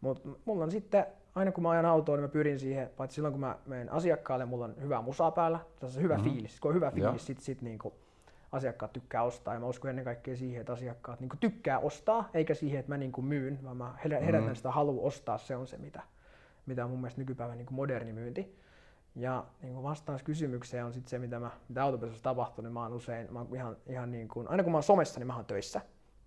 [0.00, 3.32] Mutta mulla on sitten, aina kun mä ajan autoa, niin mä pyrin siihen, paitsi silloin
[3.32, 6.30] kun mä menen asiakkaalle, mulla on hyvä musa päällä, se on hyvä mm-hmm.
[6.30, 6.60] fiilis.
[6.60, 7.94] Kun on hyvä fiilis, sit, sit niin kuin
[8.52, 9.54] asiakkaat tykkää ostaa.
[9.54, 12.96] Ja mä uskon ennen kaikkea siihen, että asiakkaat niin tykkää ostaa, eikä siihen, että mä
[12.96, 14.54] niin myyn, vaan mä herätän mm-hmm.
[14.54, 16.02] sitä halua ostaa, se on se, mitä,
[16.66, 18.58] mitä on mun mielestä nykypäivän niin moderni myynti.
[19.18, 22.82] Ja niin kuin vastaus kysymykseen on sitten se, mitä, mä, mitä autopesussa tapahtuu, niin mä
[22.82, 25.36] oon usein, mä oon ihan, ihan niin kuin, aina kun mä oon somessa, niin mä
[25.36, 25.80] oon töissä.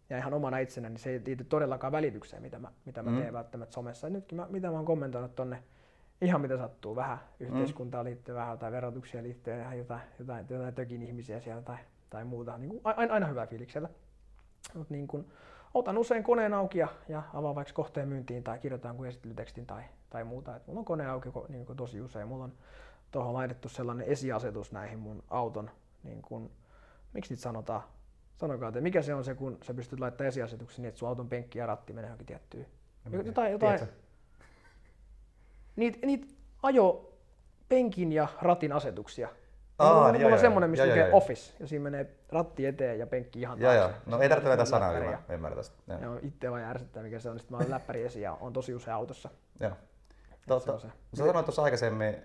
[0.10, 3.18] Ja ihan omana itsenä, niin se ei liity todellakaan välitykseen, mitä mä, mitä mä mm.
[3.18, 4.08] teen välttämättä somessa.
[4.08, 5.64] Ja nytkin mä, mitä mä oon kommentoinut tonne,
[6.22, 11.04] ihan mitä sattuu, vähän yhteiskuntaan liittyy, vähän tai verotuksia liittyy, ihan jotain, jotain, jotain tökin
[11.04, 11.78] ihmisiä siellä tai,
[12.10, 12.58] tai muuta.
[12.58, 13.90] Niin kuin, aina, aina hyvää fiiliksellä.
[14.74, 15.32] Mut niin kuin,
[15.74, 19.84] otan usein koneen auki ja, ja avaan vaikka kohteen myyntiin tai kirjoitan kuin esittelytekstin tai,
[20.10, 20.56] tai muuta.
[20.56, 22.28] Et mulla on kone auki niin kuin tosi usein.
[22.28, 22.54] Mulla on
[23.12, 25.72] tuohon laitettu sellainen esiasetus näihin mun auton,
[26.04, 26.52] niin kuin,
[27.14, 27.82] miksi niitä sanotaan,
[28.38, 31.30] sanokaa, että mikä se on se, kun sä pystyt laittamaan esiasetuksen niin, että sun auton
[31.30, 32.66] penkki ja ratti menee johonkin tiettyyn.
[33.26, 33.80] Jotain, jotain,
[35.76, 36.28] niitä, niitä
[36.64, 37.14] ajo
[37.70, 39.30] penkin ja ratin asetuksia.
[39.80, 43.40] Aa, mulla, mulla on semmoinen, missä lukee office, ja siinä menee ratti eteen ja penkki
[43.40, 43.60] ihan.
[43.60, 43.90] Joo, joo.
[44.06, 45.94] No ei tarvitse vetää sanaa, niin mä ymmärrän tästä.
[46.02, 47.40] Joo, itse vaan ärsyttää, mikä se on.
[47.40, 49.30] Sitten mä olen läppäri esiin ja on tosi usein autossa.
[49.60, 49.72] Joo.
[50.48, 50.80] Totta.
[50.80, 52.16] Sä sanoit tuossa aikaisemmin,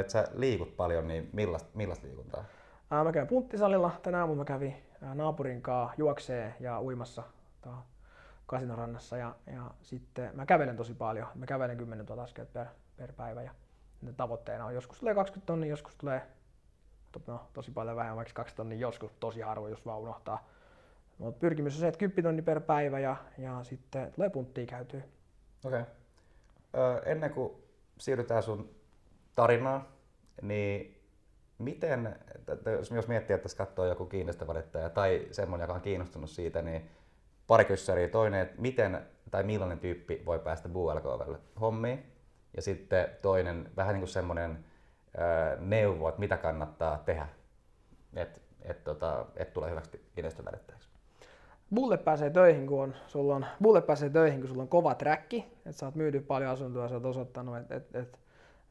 [0.00, 2.44] että sä liikut paljon, niin millaista, millaista liikuntaa?
[2.90, 3.90] Ää, mä käyn punttisalilla.
[4.02, 4.76] Tänä aamulla mä kävin
[5.14, 7.22] naapurin kanssa juoksee ja uimassa
[8.46, 11.26] kasinorannassa ja, ja sitten mä kävelen tosi paljon.
[11.34, 13.50] Mä kävelen 10 000 askelta per, per päivä ja
[14.16, 16.22] tavoitteena on joskus tulee 20 tonnia, joskus tulee
[17.26, 20.48] no, tosi paljon vähemmän, vaikka 2 tonnia, joskus tosi harvoin, jos vaan unohtaa.
[21.18, 25.00] Mutta pyrkimys on se, että 10 tonni per päivä ja, ja sitten tulee punttia käytyä.
[25.64, 25.80] Okei.
[25.80, 26.00] Okay
[27.04, 27.52] ennen kuin
[27.98, 28.70] siirrytään sun
[29.34, 29.88] tarinaan,
[30.42, 31.02] niin
[31.58, 32.16] miten,
[32.96, 36.90] jos miettii, että tässä katsoo joku kiinteistövalittaja tai semmoinen, joka on kiinnostunut siitä, niin
[37.46, 38.08] pari kyssäriä.
[38.08, 42.12] Toinen, että miten tai millainen tyyppi voi päästä BLKVlle hommiin.
[42.56, 44.64] Ja sitten toinen, vähän niin kuin semmoinen
[45.58, 47.28] neuvo, että mitä kannattaa tehdä,
[48.14, 50.88] että et, tota, et tulee hyväksi kiinteistövälittäjäksi.
[51.74, 55.46] Bulle pääsee töihin, kun on, sulla on, bulle pääsee töihin, kun sulla on kova träkki,
[55.56, 58.18] että sä oot myyty paljon asuntoja, sä oot osoittanut, että et, et,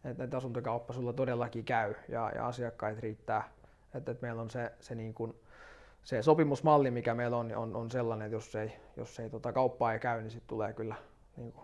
[0.03, 3.49] et, et asuntokauppa sulla todellakin käy ja, ja asiakkaita riittää.
[3.93, 5.35] Että et meillä on se, se, niin kun,
[6.03, 9.93] se sopimusmalli, mikä meillä on, on, on sellainen, että jos ei, jos ei tota kauppaa
[9.93, 10.95] ei käy, niin sitten tulee kyllä
[11.37, 11.63] niin kun,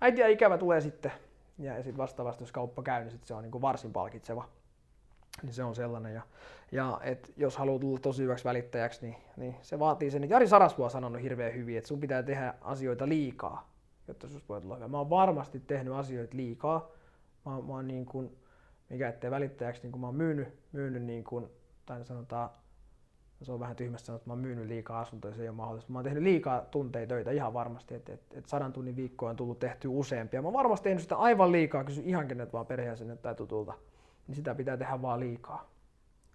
[0.00, 1.12] äiti ja ikävä tulee sitten.
[1.58, 4.48] Ja, sitten vastaavasti, jos kauppa käy, niin sit se on niin varsin palkitseva
[5.42, 6.14] niin se on sellainen.
[6.14, 6.22] Ja,
[6.72, 10.30] ja et jos haluat tulla tosi hyväksi välittäjäksi, niin, niin se vaatii sen.
[10.30, 13.70] Jari Sarasvu on sanonut hirveän hyvin, että sun pitää tehdä asioita liikaa,
[14.08, 14.88] jotta sinusta voi tulla hyvä.
[14.88, 16.90] Mä oon varmasti tehnyt asioita liikaa.
[17.44, 18.36] Mä, mä oon niin kuin,
[18.88, 21.48] mikä ettei välittäjäksi, niin kuin mä oon myynyt, myynyt niin kuin,
[21.86, 22.50] tai sanotaan,
[23.44, 25.92] se on vähän tyhmästä sanoa, että mä oon myynyt liikaa asuntoja, se ei ole mahdollista.
[25.92, 29.36] Mä oon tehnyt liikaa tunteja töitä ihan varmasti, että et, et sadan tunnin viikkoa on
[29.36, 30.42] tullut tehty useampia.
[30.42, 33.74] Mä oon varmasti tehnyt sitä aivan liikaa, kysy ihan kenet vaan perheenjäsenet tai tutulta
[34.26, 35.70] niin sitä pitää tehdä vaan liikaa.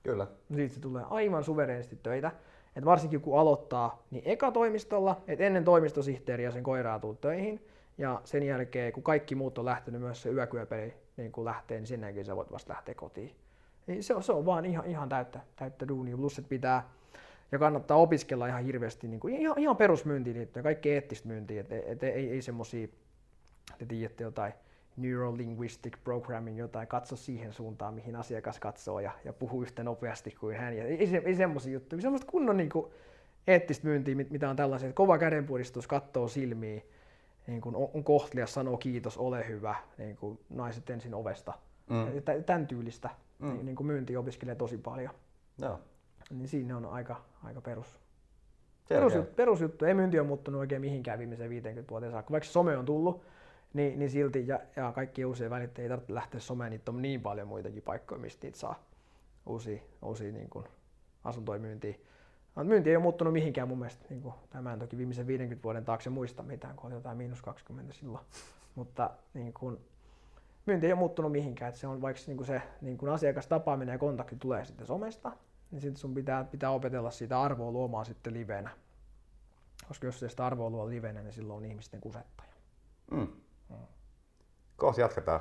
[0.03, 0.27] Kyllä.
[0.55, 2.31] Siitä se tulee aivan suvereenisti töitä.
[2.75, 7.65] Et varsinkin kun aloittaa, niin eka toimistolla, että ennen toimistosihteeriä sen koiraa tuu töihin,
[7.97, 11.87] Ja sen jälkeen, kun kaikki muut on lähtenyt, myös se yökyöpeli niin kun lähtee, niin
[11.87, 13.35] sen jälkeen sä voit vasta lähteä kotiin.
[13.87, 16.17] Niin se, on, se on vaan ihan, ihan täyttä, täyttä duunia.
[16.17, 16.89] Plus, että pitää
[17.51, 21.71] ja kannattaa opiskella ihan hirveästi niin kuin ihan, ihan perusmyyntiin liittyen, kaikki eettistä myyntiä, et,
[21.71, 22.87] et, ei, ei semmosia,
[23.77, 24.53] te tiedätte jotain
[24.97, 30.57] neurolinguistic programming, jotain, katso siihen suuntaan, mihin asiakas katsoo ja, ja puhuu yhtä nopeasti kuin
[30.57, 30.77] hän.
[30.77, 32.91] Ja ei, ei, ei semmoisia juttuja, semmoista kunnon niin kuin,
[33.47, 36.83] eettistä myyntiä, mitä on tällaisia, että kova kädenpuristus, katsoo silmiin,
[37.47, 41.53] niin kuin on, on kohtelias, sanoo kiitos, ole hyvä, niin kuin naiset ensin ovesta.
[41.89, 42.43] Mm.
[42.45, 43.53] Tämän tyylistä mm.
[43.53, 45.13] niin, niin kuin myynti opiskelee tosi paljon.
[45.61, 45.79] Joo.
[46.29, 47.99] Niin siinä on aika, aika perus,
[48.89, 49.85] perusjuttu, perusjuttu.
[49.85, 52.31] Ei myynti ole muuttunut oikein mihinkään viimeiseen 50 vuoteen saakka.
[52.31, 53.23] Vaikka some on tullut,
[53.73, 57.21] niin, niin silti ja, ja kaikki uusia välittäjiä ei tarvitse lähteä someen, niitä on niin
[57.21, 58.83] paljon muitakin paikkoja, mistä niitä saa
[59.45, 60.65] uusia, uusia niin kuin
[61.23, 62.01] asuntoja myyntiin.
[62.55, 64.05] No, myynti ei ole muuttunut mihinkään mun mielestä.
[64.09, 67.41] Niin kuin, tämä en toki viimeisen 50 vuoden taakse muista mitään, kun oli jotain miinus
[67.41, 68.25] 20 silloin.
[68.75, 69.77] Mutta niin kuin,
[70.65, 71.69] myynti ei ole muuttunut mihinkään.
[71.69, 75.31] Että se on vaikka niin kuin se niin kuin asiakastapaaminen ja kontakti tulee sitten somesta,
[75.71, 78.69] niin sitten sun pitää, pitää opetella siitä arvoa luomaan sitten livenä.
[79.87, 82.49] Koska jos se sitä arvoa luo livenä, niin silloin on ihmisten kusettaja.
[83.11, 83.27] Mm.
[83.69, 83.75] Mm.
[84.75, 85.39] Kohta jatketaan.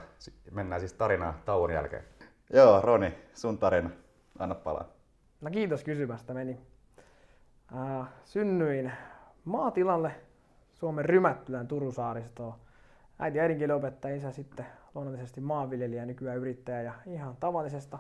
[0.51, 2.05] Mennään siis tarinaa tauon jälkeen.
[2.53, 3.91] Joo, Roni, sun tarina.
[4.39, 4.89] Anna palaa.
[5.41, 6.35] No kiitos kysymästä.
[6.35, 6.61] Meni
[7.75, 8.93] Äh, synnyin
[9.45, 10.13] maatilalle
[10.75, 12.55] Suomen Rymättylän Turusaaristoon.
[13.19, 17.99] Äiti äidinkielen opettaja, isä sitten luonnollisesti maanviljelijä, nykyään yrittäjä ja ihan tavallisesta,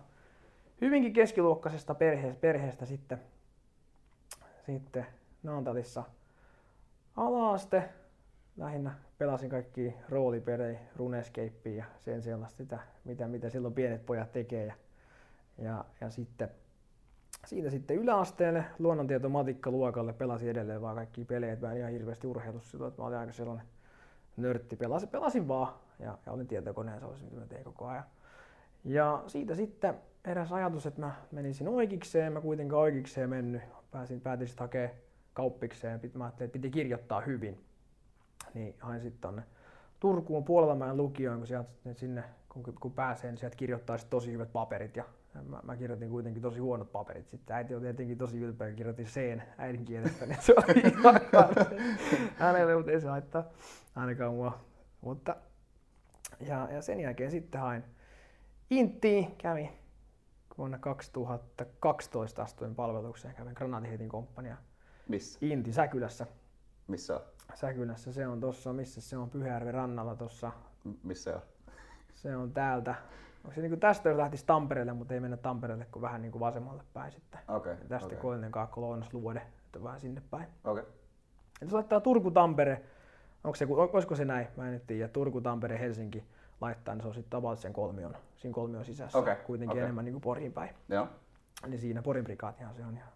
[0.80, 3.20] hyvinkin keskiluokkaisesta perheestä, perheestä sitten,
[4.66, 5.06] sitten
[5.42, 6.04] Naantalissa
[7.16, 7.88] alaaste.
[8.56, 14.66] Lähinnä pelasin kaikki roolipelejä, runescape ja sen sellaista, sitä, mitä, mitä silloin pienet pojat tekee.
[14.66, 14.74] Ja,
[15.58, 16.48] ja, ja sitten
[17.46, 22.88] siitä sitten yläasteelle luonnontieto-matikka-luokalle pelasin edelleen vaan kaikki pelejä, mä en ihan hirveästi urheilussa silloin,
[22.88, 23.66] että mä olin aika sellainen
[24.36, 24.76] nörtti.
[24.76, 28.04] Pelasin, pelasin vaan ja, ja olin tietokoneen, se olisi mitä mä tein koko ajan.
[28.86, 29.94] Ja siitä sitten
[30.24, 34.88] eräs ajatus, että mä menisin oikeikseen, mä kuitenkaan oikeikseen mennyt, pääsin, päätin sitten hakea
[35.32, 37.64] kauppikseen, mä ajattelin, että piti kirjoittaa hyvin.
[38.54, 39.42] Niin hain sitten tonne
[40.00, 44.96] Turkuun Puolalamäen lukioon, kun sieltä sinne, kun, kun pääsee, niin sieltä kirjoittaa tosi hyvät paperit
[44.96, 45.04] ja
[45.42, 47.28] mä, mä kirjoitin kuitenkin tosi huonot paperit.
[47.28, 51.20] Sitten äiti oli tietenkin tosi ylpeä, kirjoitin C äidinkielestä, niin se oli ihan
[52.36, 53.44] hänelle, mutta ei se haittaa
[53.96, 54.58] ainakaan mua.
[55.00, 55.36] Mutta,
[56.40, 57.84] ja, ja sen jälkeen sitten hain
[58.70, 59.70] Intti, kävi
[60.58, 64.56] vuonna 2012 astuin palvelukseen, kävin Granatiheitin komppania.
[65.08, 65.38] Missä?
[65.42, 66.26] Inti, Säkylässä.
[66.88, 67.20] Missä on?
[67.54, 70.52] Säkylässä, se on tossa, missä se on Pyhäjärven rannalla tossa.
[70.84, 71.42] M- missä on?
[72.14, 72.94] Se on täältä
[73.44, 76.40] Onko se niin tästä jos lähtisi Tampereelle, mutta ei mennä Tampereelle kuin vähän niin kuin
[76.40, 77.40] vasemmalle päin sitten.
[77.48, 78.18] Okay, tästä okay.
[78.18, 80.46] Koillinen kaakko Lounas Luode, että vähän sinne päin.
[80.64, 80.84] Okay.
[81.60, 82.82] Jos laittaa Turku-Tampere,
[83.44, 86.24] onko se, olisiko se näin, mä en tiedä, Turku-Tampere, Helsinki
[86.60, 89.36] laittaa, niin se on sitten about sen kolmion, siinä kolmion sisässä, okay.
[89.36, 89.82] kuitenkin okay.
[89.82, 90.70] enemmän niin kuin Porin päin.
[90.88, 91.08] Joo.
[91.66, 93.12] Niin siinä Porin prikaatihan se on ihan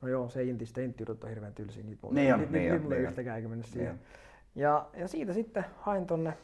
[0.00, 2.88] No joo, se intistä inttiydet on hirveän tylsiä, niitä mulla, niin on, niitä, niin niitä,
[2.88, 3.94] niin yhtäkään eikä siihen.
[3.94, 3.98] Niin
[4.54, 6.38] ja, ja siitä sitten hain tonne,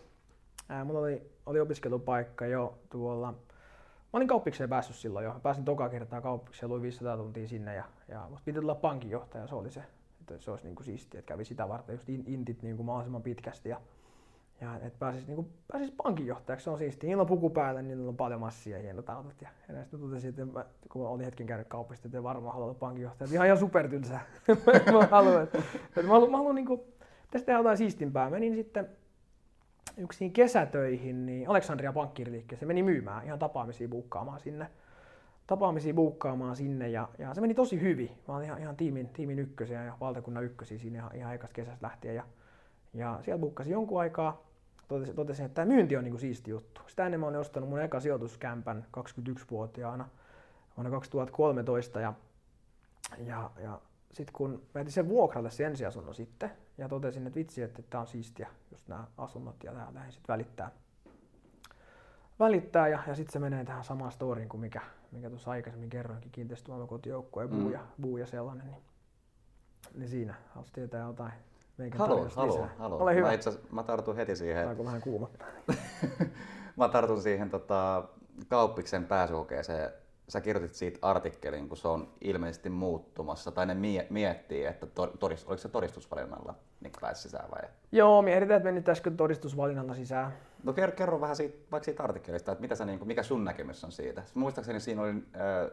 [0.69, 3.35] ää, mulla oli, oli opiskelupaikka jo tuolla
[4.15, 5.41] Mä olin kauppikseen päässyt silloin jo.
[5.43, 9.55] Pääsin toka kertaa kauppikseen, luin 500 tuntia sinne ja, ja musta piti tulla pankinjohtaja, se
[9.55, 9.83] oli se.
[10.21, 13.23] Että se olisi niin kuin siistiä, että kävi sitä varten just intit niin kuin mahdollisimman
[13.23, 13.81] pitkästi ja,
[14.65, 17.09] ja että pääsis, niin kuin, pääsis pankinjohtajaksi, se on siistiä.
[17.09, 19.43] Niillä on puku päällä, niin niillä on paljon massia hienot autot.
[19.43, 22.67] Ja, ja näistä totesin, että mä, kun mä olin hetken käynyt kaupasta, että varmaan halua
[22.67, 23.31] olla pankinjohtaja.
[23.33, 24.21] Ihan ihan supertylsä.
[24.93, 25.59] mä haluan, että
[26.03, 26.81] mä haluan, mä haluan niin kuin,
[27.31, 28.31] tästä tehdä jotain siistimpää.
[28.31, 28.89] Menin sitten
[29.97, 34.67] yksiin kesätöihin, niin Aleksandria pankkiriliikkeeseen meni myymään ihan tapaamisia buukkaamaan sinne.
[35.47, 38.11] Tapaamisia buukkaamaan sinne ja, ja se meni tosi hyvin.
[38.29, 41.87] Mä olin ihan, ihan tiimin, tiimin ykkösiä ja valtakunnan ykkösiä siinä ihan, ihan ekasta kesästä
[41.87, 42.15] lähtien.
[42.15, 42.25] Ja,
[42.95, 44.54] ja siellä buukkasin jonkun aikaa.
[44.89, 46.81] Totesin, että tämä myynti on niinku siisti juttu.
[46.87, 50.09] Sitä ennen mä olin ostanut mun eka sijoituskämpän 21-vuotiaana
[50.77, 52.13] vuonna 2013 ja,
[53.19, 53.81] ja, ja
[54.13, 58.07] sitten kun mä sen vuokralle sen ensiasunnon sitten ja totesin, että vitsi, että tämä on
[58.07, 60.71] siistiä, just nämä asunnot ja tää lähdin sitten välittää.
[62.39, 64.81] Välittää ja, ja sitten se menee tähän samaan storiin kuin mikä,
[65.13, 68.67] mikä tuossa aikaisemmin kerroinkin, kiinteistöomakotijoukkue, Buu ja, Buu ja sellainen.
[68.67, 68.83] Niin,
[69.95, 71.33] niin siinä, haluaisin tietää jotain
[71.77, 73.03] meikän haluan, haluan, haluan.
[73.03, 73.27] Ole hyvä.
[73.27, 74.65] Mä, itse, mä tartun heti siihen.
[74.65, 75.31] Saanko vähän kuuma?
[76.77, 78.05] mä tartun siihen tota,
[78.49, 79.91] kauppiksen pääsykokeeseen
[80.29, 85.45] sä kirjoitit siitä artikkelin, kun se on ilmeisesti muuttumassa, tai ne mie- miettii, että todist-
[85.47, 87.71] oliko se todistusvalinnalla niin pääsi sisään vai?
[87.93, 90.33] Joo, mietitään, että menittäisikö todistusvalinnalla sisään.
[90.63, 93.45] No kerro, kerro vähän siitä, vaikka siitä artikkelista, että mitä sä, niin kuin, mikä sun
[93.45, 94.23] näkemys on siitä.
[94.35, 95.23] Muistaakseni siinä oli, äh,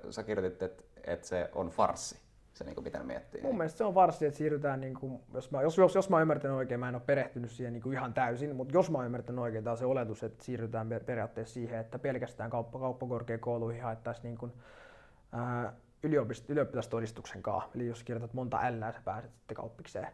[0.09, 2.19] sä kirjoitit, että, että se on farssi.
[2.53, 3.43] Se niin kuin pitää miettiä.
[3.43, 6.15] Mun mielestä se on varsin, että siirrytään, niin kuin, jos, mä, jos, jos, jos mä
[6.15, 8.97] oon ymmärtänyt oikein, mä en ole perehtynyt siihen niin kuin ihan täysin, mutta jos mä
[8.97, 13.83] oon ymmärtänyt oikein, tämä on se oletus, että siirrytään periaatteessa siihen, että pelkästään kauppa, kauppakorkeakouluihin
[13.83, 14.51] haettaisiin niin kuin,
[15.31, 17.69] ää, yliopist, ylioppilastodistuksen kanssa.
[17.75, 20.07] Eli jos kirjoitat monta L, sä pääset sitten kauppikseen.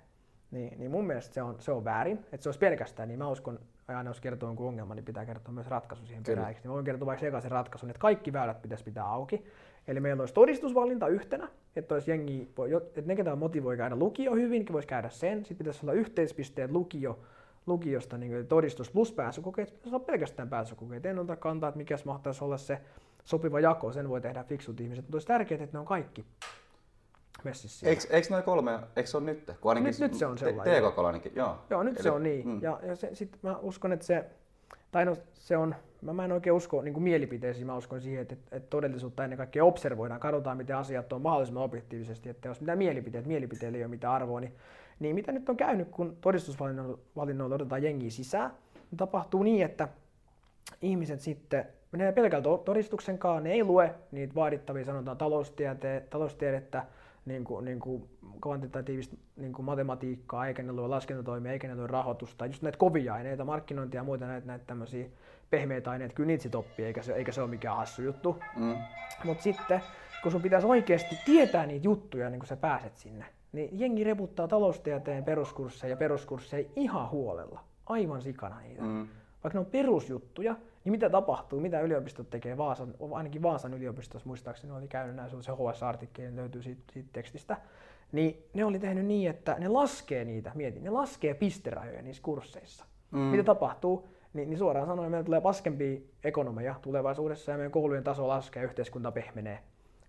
[0.52, 3.30] Niin, niin mun mielestä se on, se on väärin, että se olisi pelkästään, niin mä
[3.30, 6.54] uskon, aina jos kertoo jonkun ongelman, niin pitää kertoa myös ratkaisu siihen perään.
[6.54, 9.46] Niin mä voin kertoa vaikka sekaisen ratkaisun, että kaikki väylät pitäisi pitää auki.
[9.88, 12.50] Eli meillä olisi todistusvalinta yhtenä, että, olisi jengi,
[12.88, 15.38] että ne, ketä motivoi käydä lukio hyvin, voisi käydä sen.
[15.38, 17.20] Sitten pitäisi olla yhteispisteet lukio,
[17.66, 19.70] lukiosta niin todistus plus pääsykokeet.
[19.70, 21.06] Pitäisi olla pelkästään pääsykokeet.
[21.06, 22.82] En ota kantaa, että mikä mahtaisi olla se
[23.24, 26.26] sopiva jako, sen voi tehdä fiksut ihmiset, mutta olisi tärkeää, että ne on kaikki
[27.44, 27.88] messissä.
[27.88, 29.52] Eikö, eikö noin kolme, eikö se ole nyt?
[29.62, 30.84] Kun ainakin, nyt, nyt se on sellainen.
[30.84, 31.58] TKK ainakin, joo.
[31.70, 32.48] Joo, nyt Eli, se on niin.
[32.48, 32.62] Mm.
[32.62, 34.26] Ja, ja se, sit mä uskon, että se,
[34.92, 38.36] tai no, se on, mä, mä en oikein usko niin mielipiteisiin, mä uskon siihen, että,
[38.52, 43.26] että, todellisuutta ennen kaikkea observoidaan, katsotaan miten asiat on mahdollisimman objektiivisesti, että jos mitään mielipiteet,
[43.26, 44.54] mielipiteillä ei ole mitään arvoa, niin,
[45.00, 48.52] niin mitä nyt on käynyt, kun todistusvalinnoilla otetaan jengiä sisään,
[48.92, 49.88] niin tapahtuu niin, että
[50.82, 56.86] ihmiset sitten menee pelkällä todistuksen kanssa, ne ei lue niitä vaadittavia, sanotaan taloustiede, taloustiedettä,
[57.26, 58.10] niin kuin, niin kuin
[58.42, 63.14] kvantitatiivista niin kuin matematiikkaa, eikä ne lue laskentatoimia, eikä ne lue rahoitusta, just näitä kovia
[63.14, 65.06] aineita, markkinointia ja muita näitä, näitä tämmöisiä
[65.50, 68.40] pehmeitä aineita, kyllä niitä sit oppii, eikä se, eikä se ole mikään hassu juttu.
[68.56, 68.76] Mm.
[69.24, 69.82] Mutta sitten,
[70.24, 74.48] kun sun pitäisi oikeasti tietää niitä juttuja, niin kun sä pääset sinne, niin jengi reputtaa
[74.48, 78.82] taloustieteen peruskursseja ja peruskursseja ihan huolella, aivan sikana niitä.
[78.82, 79.08] Mm.
[79.44, 84.74] Vaikka ne on perusjuttuja, niin mitä tapahtuu, mitä yliopistot tekee, Vaasan, ainakin Vaasan yliopistossa muistaakseni
[84.74, 87.58] oli käynyt näin, se HS-artikkeli löytyy siitä, siitä tekstistä,
[88.12, 92.86] niin ne oli tehnyt niin, että ne laskee niitä, mietin, ne laskee pisterajoja niissä kursseissa.
[93.12, 93.20] Mm.
[93.20, 94.08] Mitä tapahtuu?
[94.34, 98.68] Niin, niin suoraan sanoen meillä tulee paskempia ekonomeja tulevaisuudessa ja meidän koulujen taso laskee ja
[98.68, 99.60] yhteiskunta pehmenee,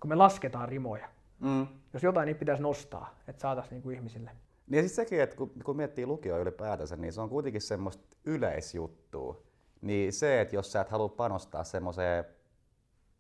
[0.01, 1.09] kun me lasketaan rimoja.
[1.41, 1.67] Mm.
[1.93, 4.31] Jos jotain niin pitäisi nostaa, että saataisiin niinku ihmisille.
[4.67, 8.17] Niin ja siis sekin, että kun, kun miettii lukio ylipäätänsä, niin se on kuitenkin semmoista
[8.25, 9.43] yleisjuttua
[9.81, 12.25] niin se, että jos sä et halua panostaa semmoiseen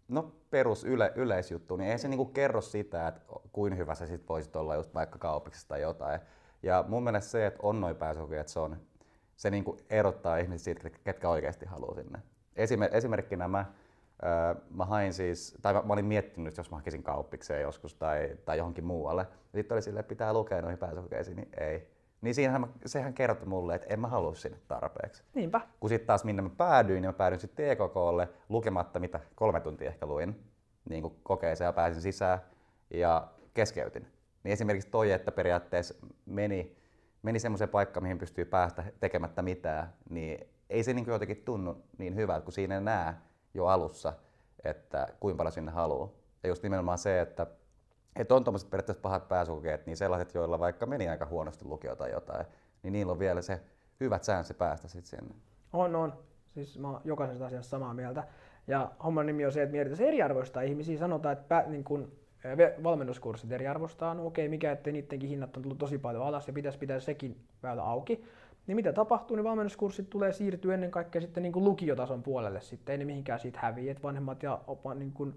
[0.08, 3.20] no, perus yle, yleisjuttuun, niin ei se niinku kerro sitä, että
[3.52, 6.20] kuin hyvä sä sit voisit olla just vaikka kaupiksessa tai jotain.
[6.62, 8.76] Ja mun mielestä se, että on noin pääsykokeet, se, on,
[9.38, 12.18] se niinku erottaa ihmiset siitä, ketkä oikeasti haluaa sinne.
[12.56, 13.66] Esimer- esimerkkinä mä,
[14.24, 18.36] öö, mä hain siis, tai mä, mä, olin miettinyt, jos mä hakisin kauppikseen joskus tai,
[18.44, 19.26] tai johonkin muualle.
[19.54, 23.46] Sitten oli silleen, että pitää lukea noihin pääsykokeisiin, niin ei niin siinähän mä, sehän kertoi
[23.46, 25.22] mulle, että en mä halua sinne tarpeeksi.
[25.34, 25.60] Niinpä.
[25.80, 29.88] Kun sitten taas minne mä päädyin, niin mä päädyin sitten TKKlle lukematta mitä kolme tuntia
[29.88, 30.44] ehkä luin
[30.88, 32.38] niin kuin kokeeseen ja pääsin sisään
[32.90, 34.06] ja keskeytin.
[34.44, 35.94] Niin esimerkiksi toi, että periaatteessa
[36.26, 36.76] meni,
[37.22, 41.84] meni semmoiseen paikkaan, mihin pystyy päästä tekemättä mitään, niin ei se niin kuin jotenkin tunnu
[41.98, 43.14] niin hyvältä, kun siinä näe
[43.54, 44.12] jo alussa,
[44.64, 46.08] että kuinka paljon sinne haluaa.
[46.42, 47.46] Ja just nimenomaan se, että
[48.16, 52.10] että on tuommoiset periaatteessa pahat pääsykokeet, niin sellaiset, joilla vaikka meni aika huonosti lukio tai
[52.10, 52.46] jotain,
[52.82, 53.60] niin niillä on vielä se
[54.00, 55.34] hyvät säännöt päästä sitten sinne.
[55.72, 56.12] On, on.
[56.54, 58.24] Siis mä oon jokaisesta asiasta samaa mieltä.
[58.66, 60.98] Ja homman nimi on se, että mietitään eriarvoista ihmisiä.
[60.98, 62.12] Sanotaan, että pä, niin kun,
[62.82, 64.14] valmennuskurssit eriarvoistaa.
[64.14, 67.36] No okei, mikä ettei niidenkin hinnat on tullut tosi paljon alas ja pitäisi pitää sekin
[67.62, 68.24] väylä auki.
[68.66, 72.92] Niin mitä tapahtuu, niin valmennuskurssit tulee siirtyä ennen kaikkea sitten niin kuin lukiotason puolelle sitten.
[72.92, 75.34] Ei ne mihinkään siitä häviä, että vanhemmat ja opa, niin kuin,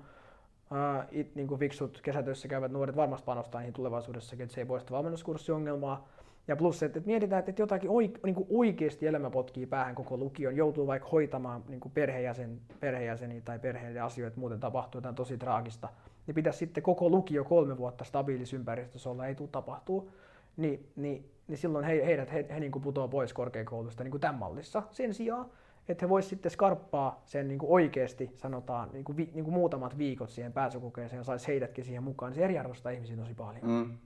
[0.72, 4.66] Uh, it, niin kuin fiksut kesätöissä käyvät nuoret varmasti panostaa niihin tulevaisuudessakin, että se ei
[4.66, 6.08] poista valmennuskurssiongelmaa.
[6.48, 10.18] Ja plus, että, että mietitään, että jotakin oike, niin kuin oikeasti elämä potkii päähän koko
[10.18, 15.38] lukion, joutuu vaikka hoitamaan niin kuin perheenjäsen, perheenjäseniä tai perheen asioita, muuten tapahtuu jotain tosi
[15.38, 15.90] traagista,
[16.28, 20.12] niin pitäisi sitten koko lukio kolme vuotta stabiilisessa ympäristössä olla, ei tule tapahtuu,
[20.58, 24.22] niin, niin, niin silloin he, heidät he, he niin kuin putoaa pois korkeakoulusta niin kuin
[24.22, 24.84] tämän mallissa.
[24.92, 25.50] Sen sijaan
[25.90, 29.54] että he voisivat sitten skarppaa sen niin kuin oikeasti, sanotaan, niin kuin, vi, niin kuin
[29.54, 32.34] muutamat viikot siihen pääsykokeeseen ja saisi heidätkin siihen mukaan.
[32.34, 33.98] Se eriarvoistaa ihmisiä tosi paljon mm.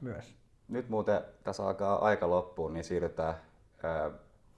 [0.00, 0.34] myös.
[0.68, 3.34] Nyt muuten tässä alkaa aika loppuun, niin siirrytään
[3.84, 4.12] äh,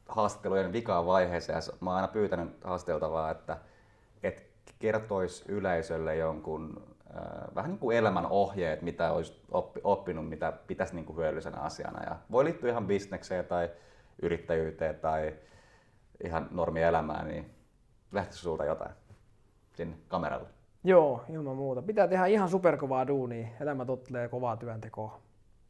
[0.09, 1.63] haastattelujen vikaan vaiheeseen.
[1.81, 3.59] Mä oon aina pyytänyt haasteltavaa, että,
[4.23, 4.43] että
[4.79, 6.83] kertoisi yleisölle jonkun
[7.17, 11.61] äh, vähän niin kuin elämän ohjeet, mitä olisi oppi, oppinut, mitä pitäisi niin kuin hyödyllisenä
[11.61, 12.03] asiana.
[12.03, 13.71] Ja voi liittyä ihan bisnekseen tai
[14.23, 15.35] yrittäjyyteen tai
[16.25, 17.51] ihan normielämään, niin
[18.13, 18.93] lähtisikö sulta jotain
[19.75, 20.49] sinne kameralle?
[20.85, 21.83] Joo, ilman muuta.
[21.83, 23.49] Pitää tehdä ihan superkovaa duunia.
[23.61, 25.21] Elämä tottelee kovaa työntekoa.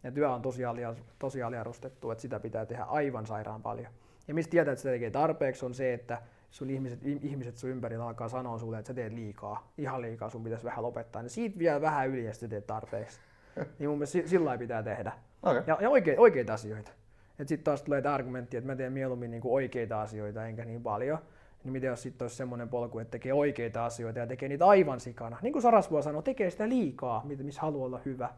[0.02, 3.92] Ja työ on tosi, alia, tosi aliarvostettu, että sitä pitää tehdä aivan sairaan paljon.
[4.28, 8.06] Ja mistä tietää, että sitä tekee tarpeeksi, on se, että sun ihmiset, ihmiset sun ympärillä
[8.06, 11.58] alkaa sanoa sulle, että sä teet liikaa, ihan liikaa, sun pitäisi vähän lopettaa, niin siitä
[11.58, 13.20] vielä vähän yli että teet tarpeeksi.
[13.78, 15.12] niin mun mielestä sillä pitää tehdä.
[15.42, 15.62] Okay.
[15.66, 16.90] Ja, ja oikeita, oikeita asioita.
[17.38, 20.82] Et sitten taas tulee tämä argumentti, että mä teen mieluummin niinku oikeita asioita enkä niin
[20.82, 21.18] paljon.
[21.64, 25.00] Niin mitä jos sitten olisi semmoinen polku, että tekee oikeita asioita ja tekee niitä aivan
[25.00, 25.38] sikana.
[25.42, 28.28] Niin kuin Sarasvuo sanoi, tekee sitä liikaa, missä haluaa olla hyvä.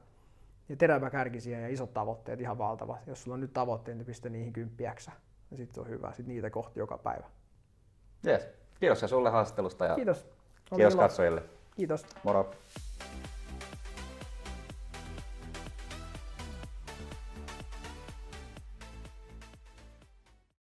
[0.69, 3.07] Ja terävä kärkisiä ja isot tavoitteet ihan valtavat.
[3.07, 5.13] Jos sulla on nyt tavoitteet, niin pistä niihin kymppiäksä.
[5.51, 6.13] Ja sitten se on hyvä.
[6.13, 7.27] Sitten niitä kohti joka päivä.
[8.27, 8.49] Yes.
[9.03, 10.27] ja sulle haastattelusta ja Kiitos.
[10.77, 11.43] Kiitos katsojille.
[11.77, 12.07] Kiitos.
[12.23, 12.51] Moro.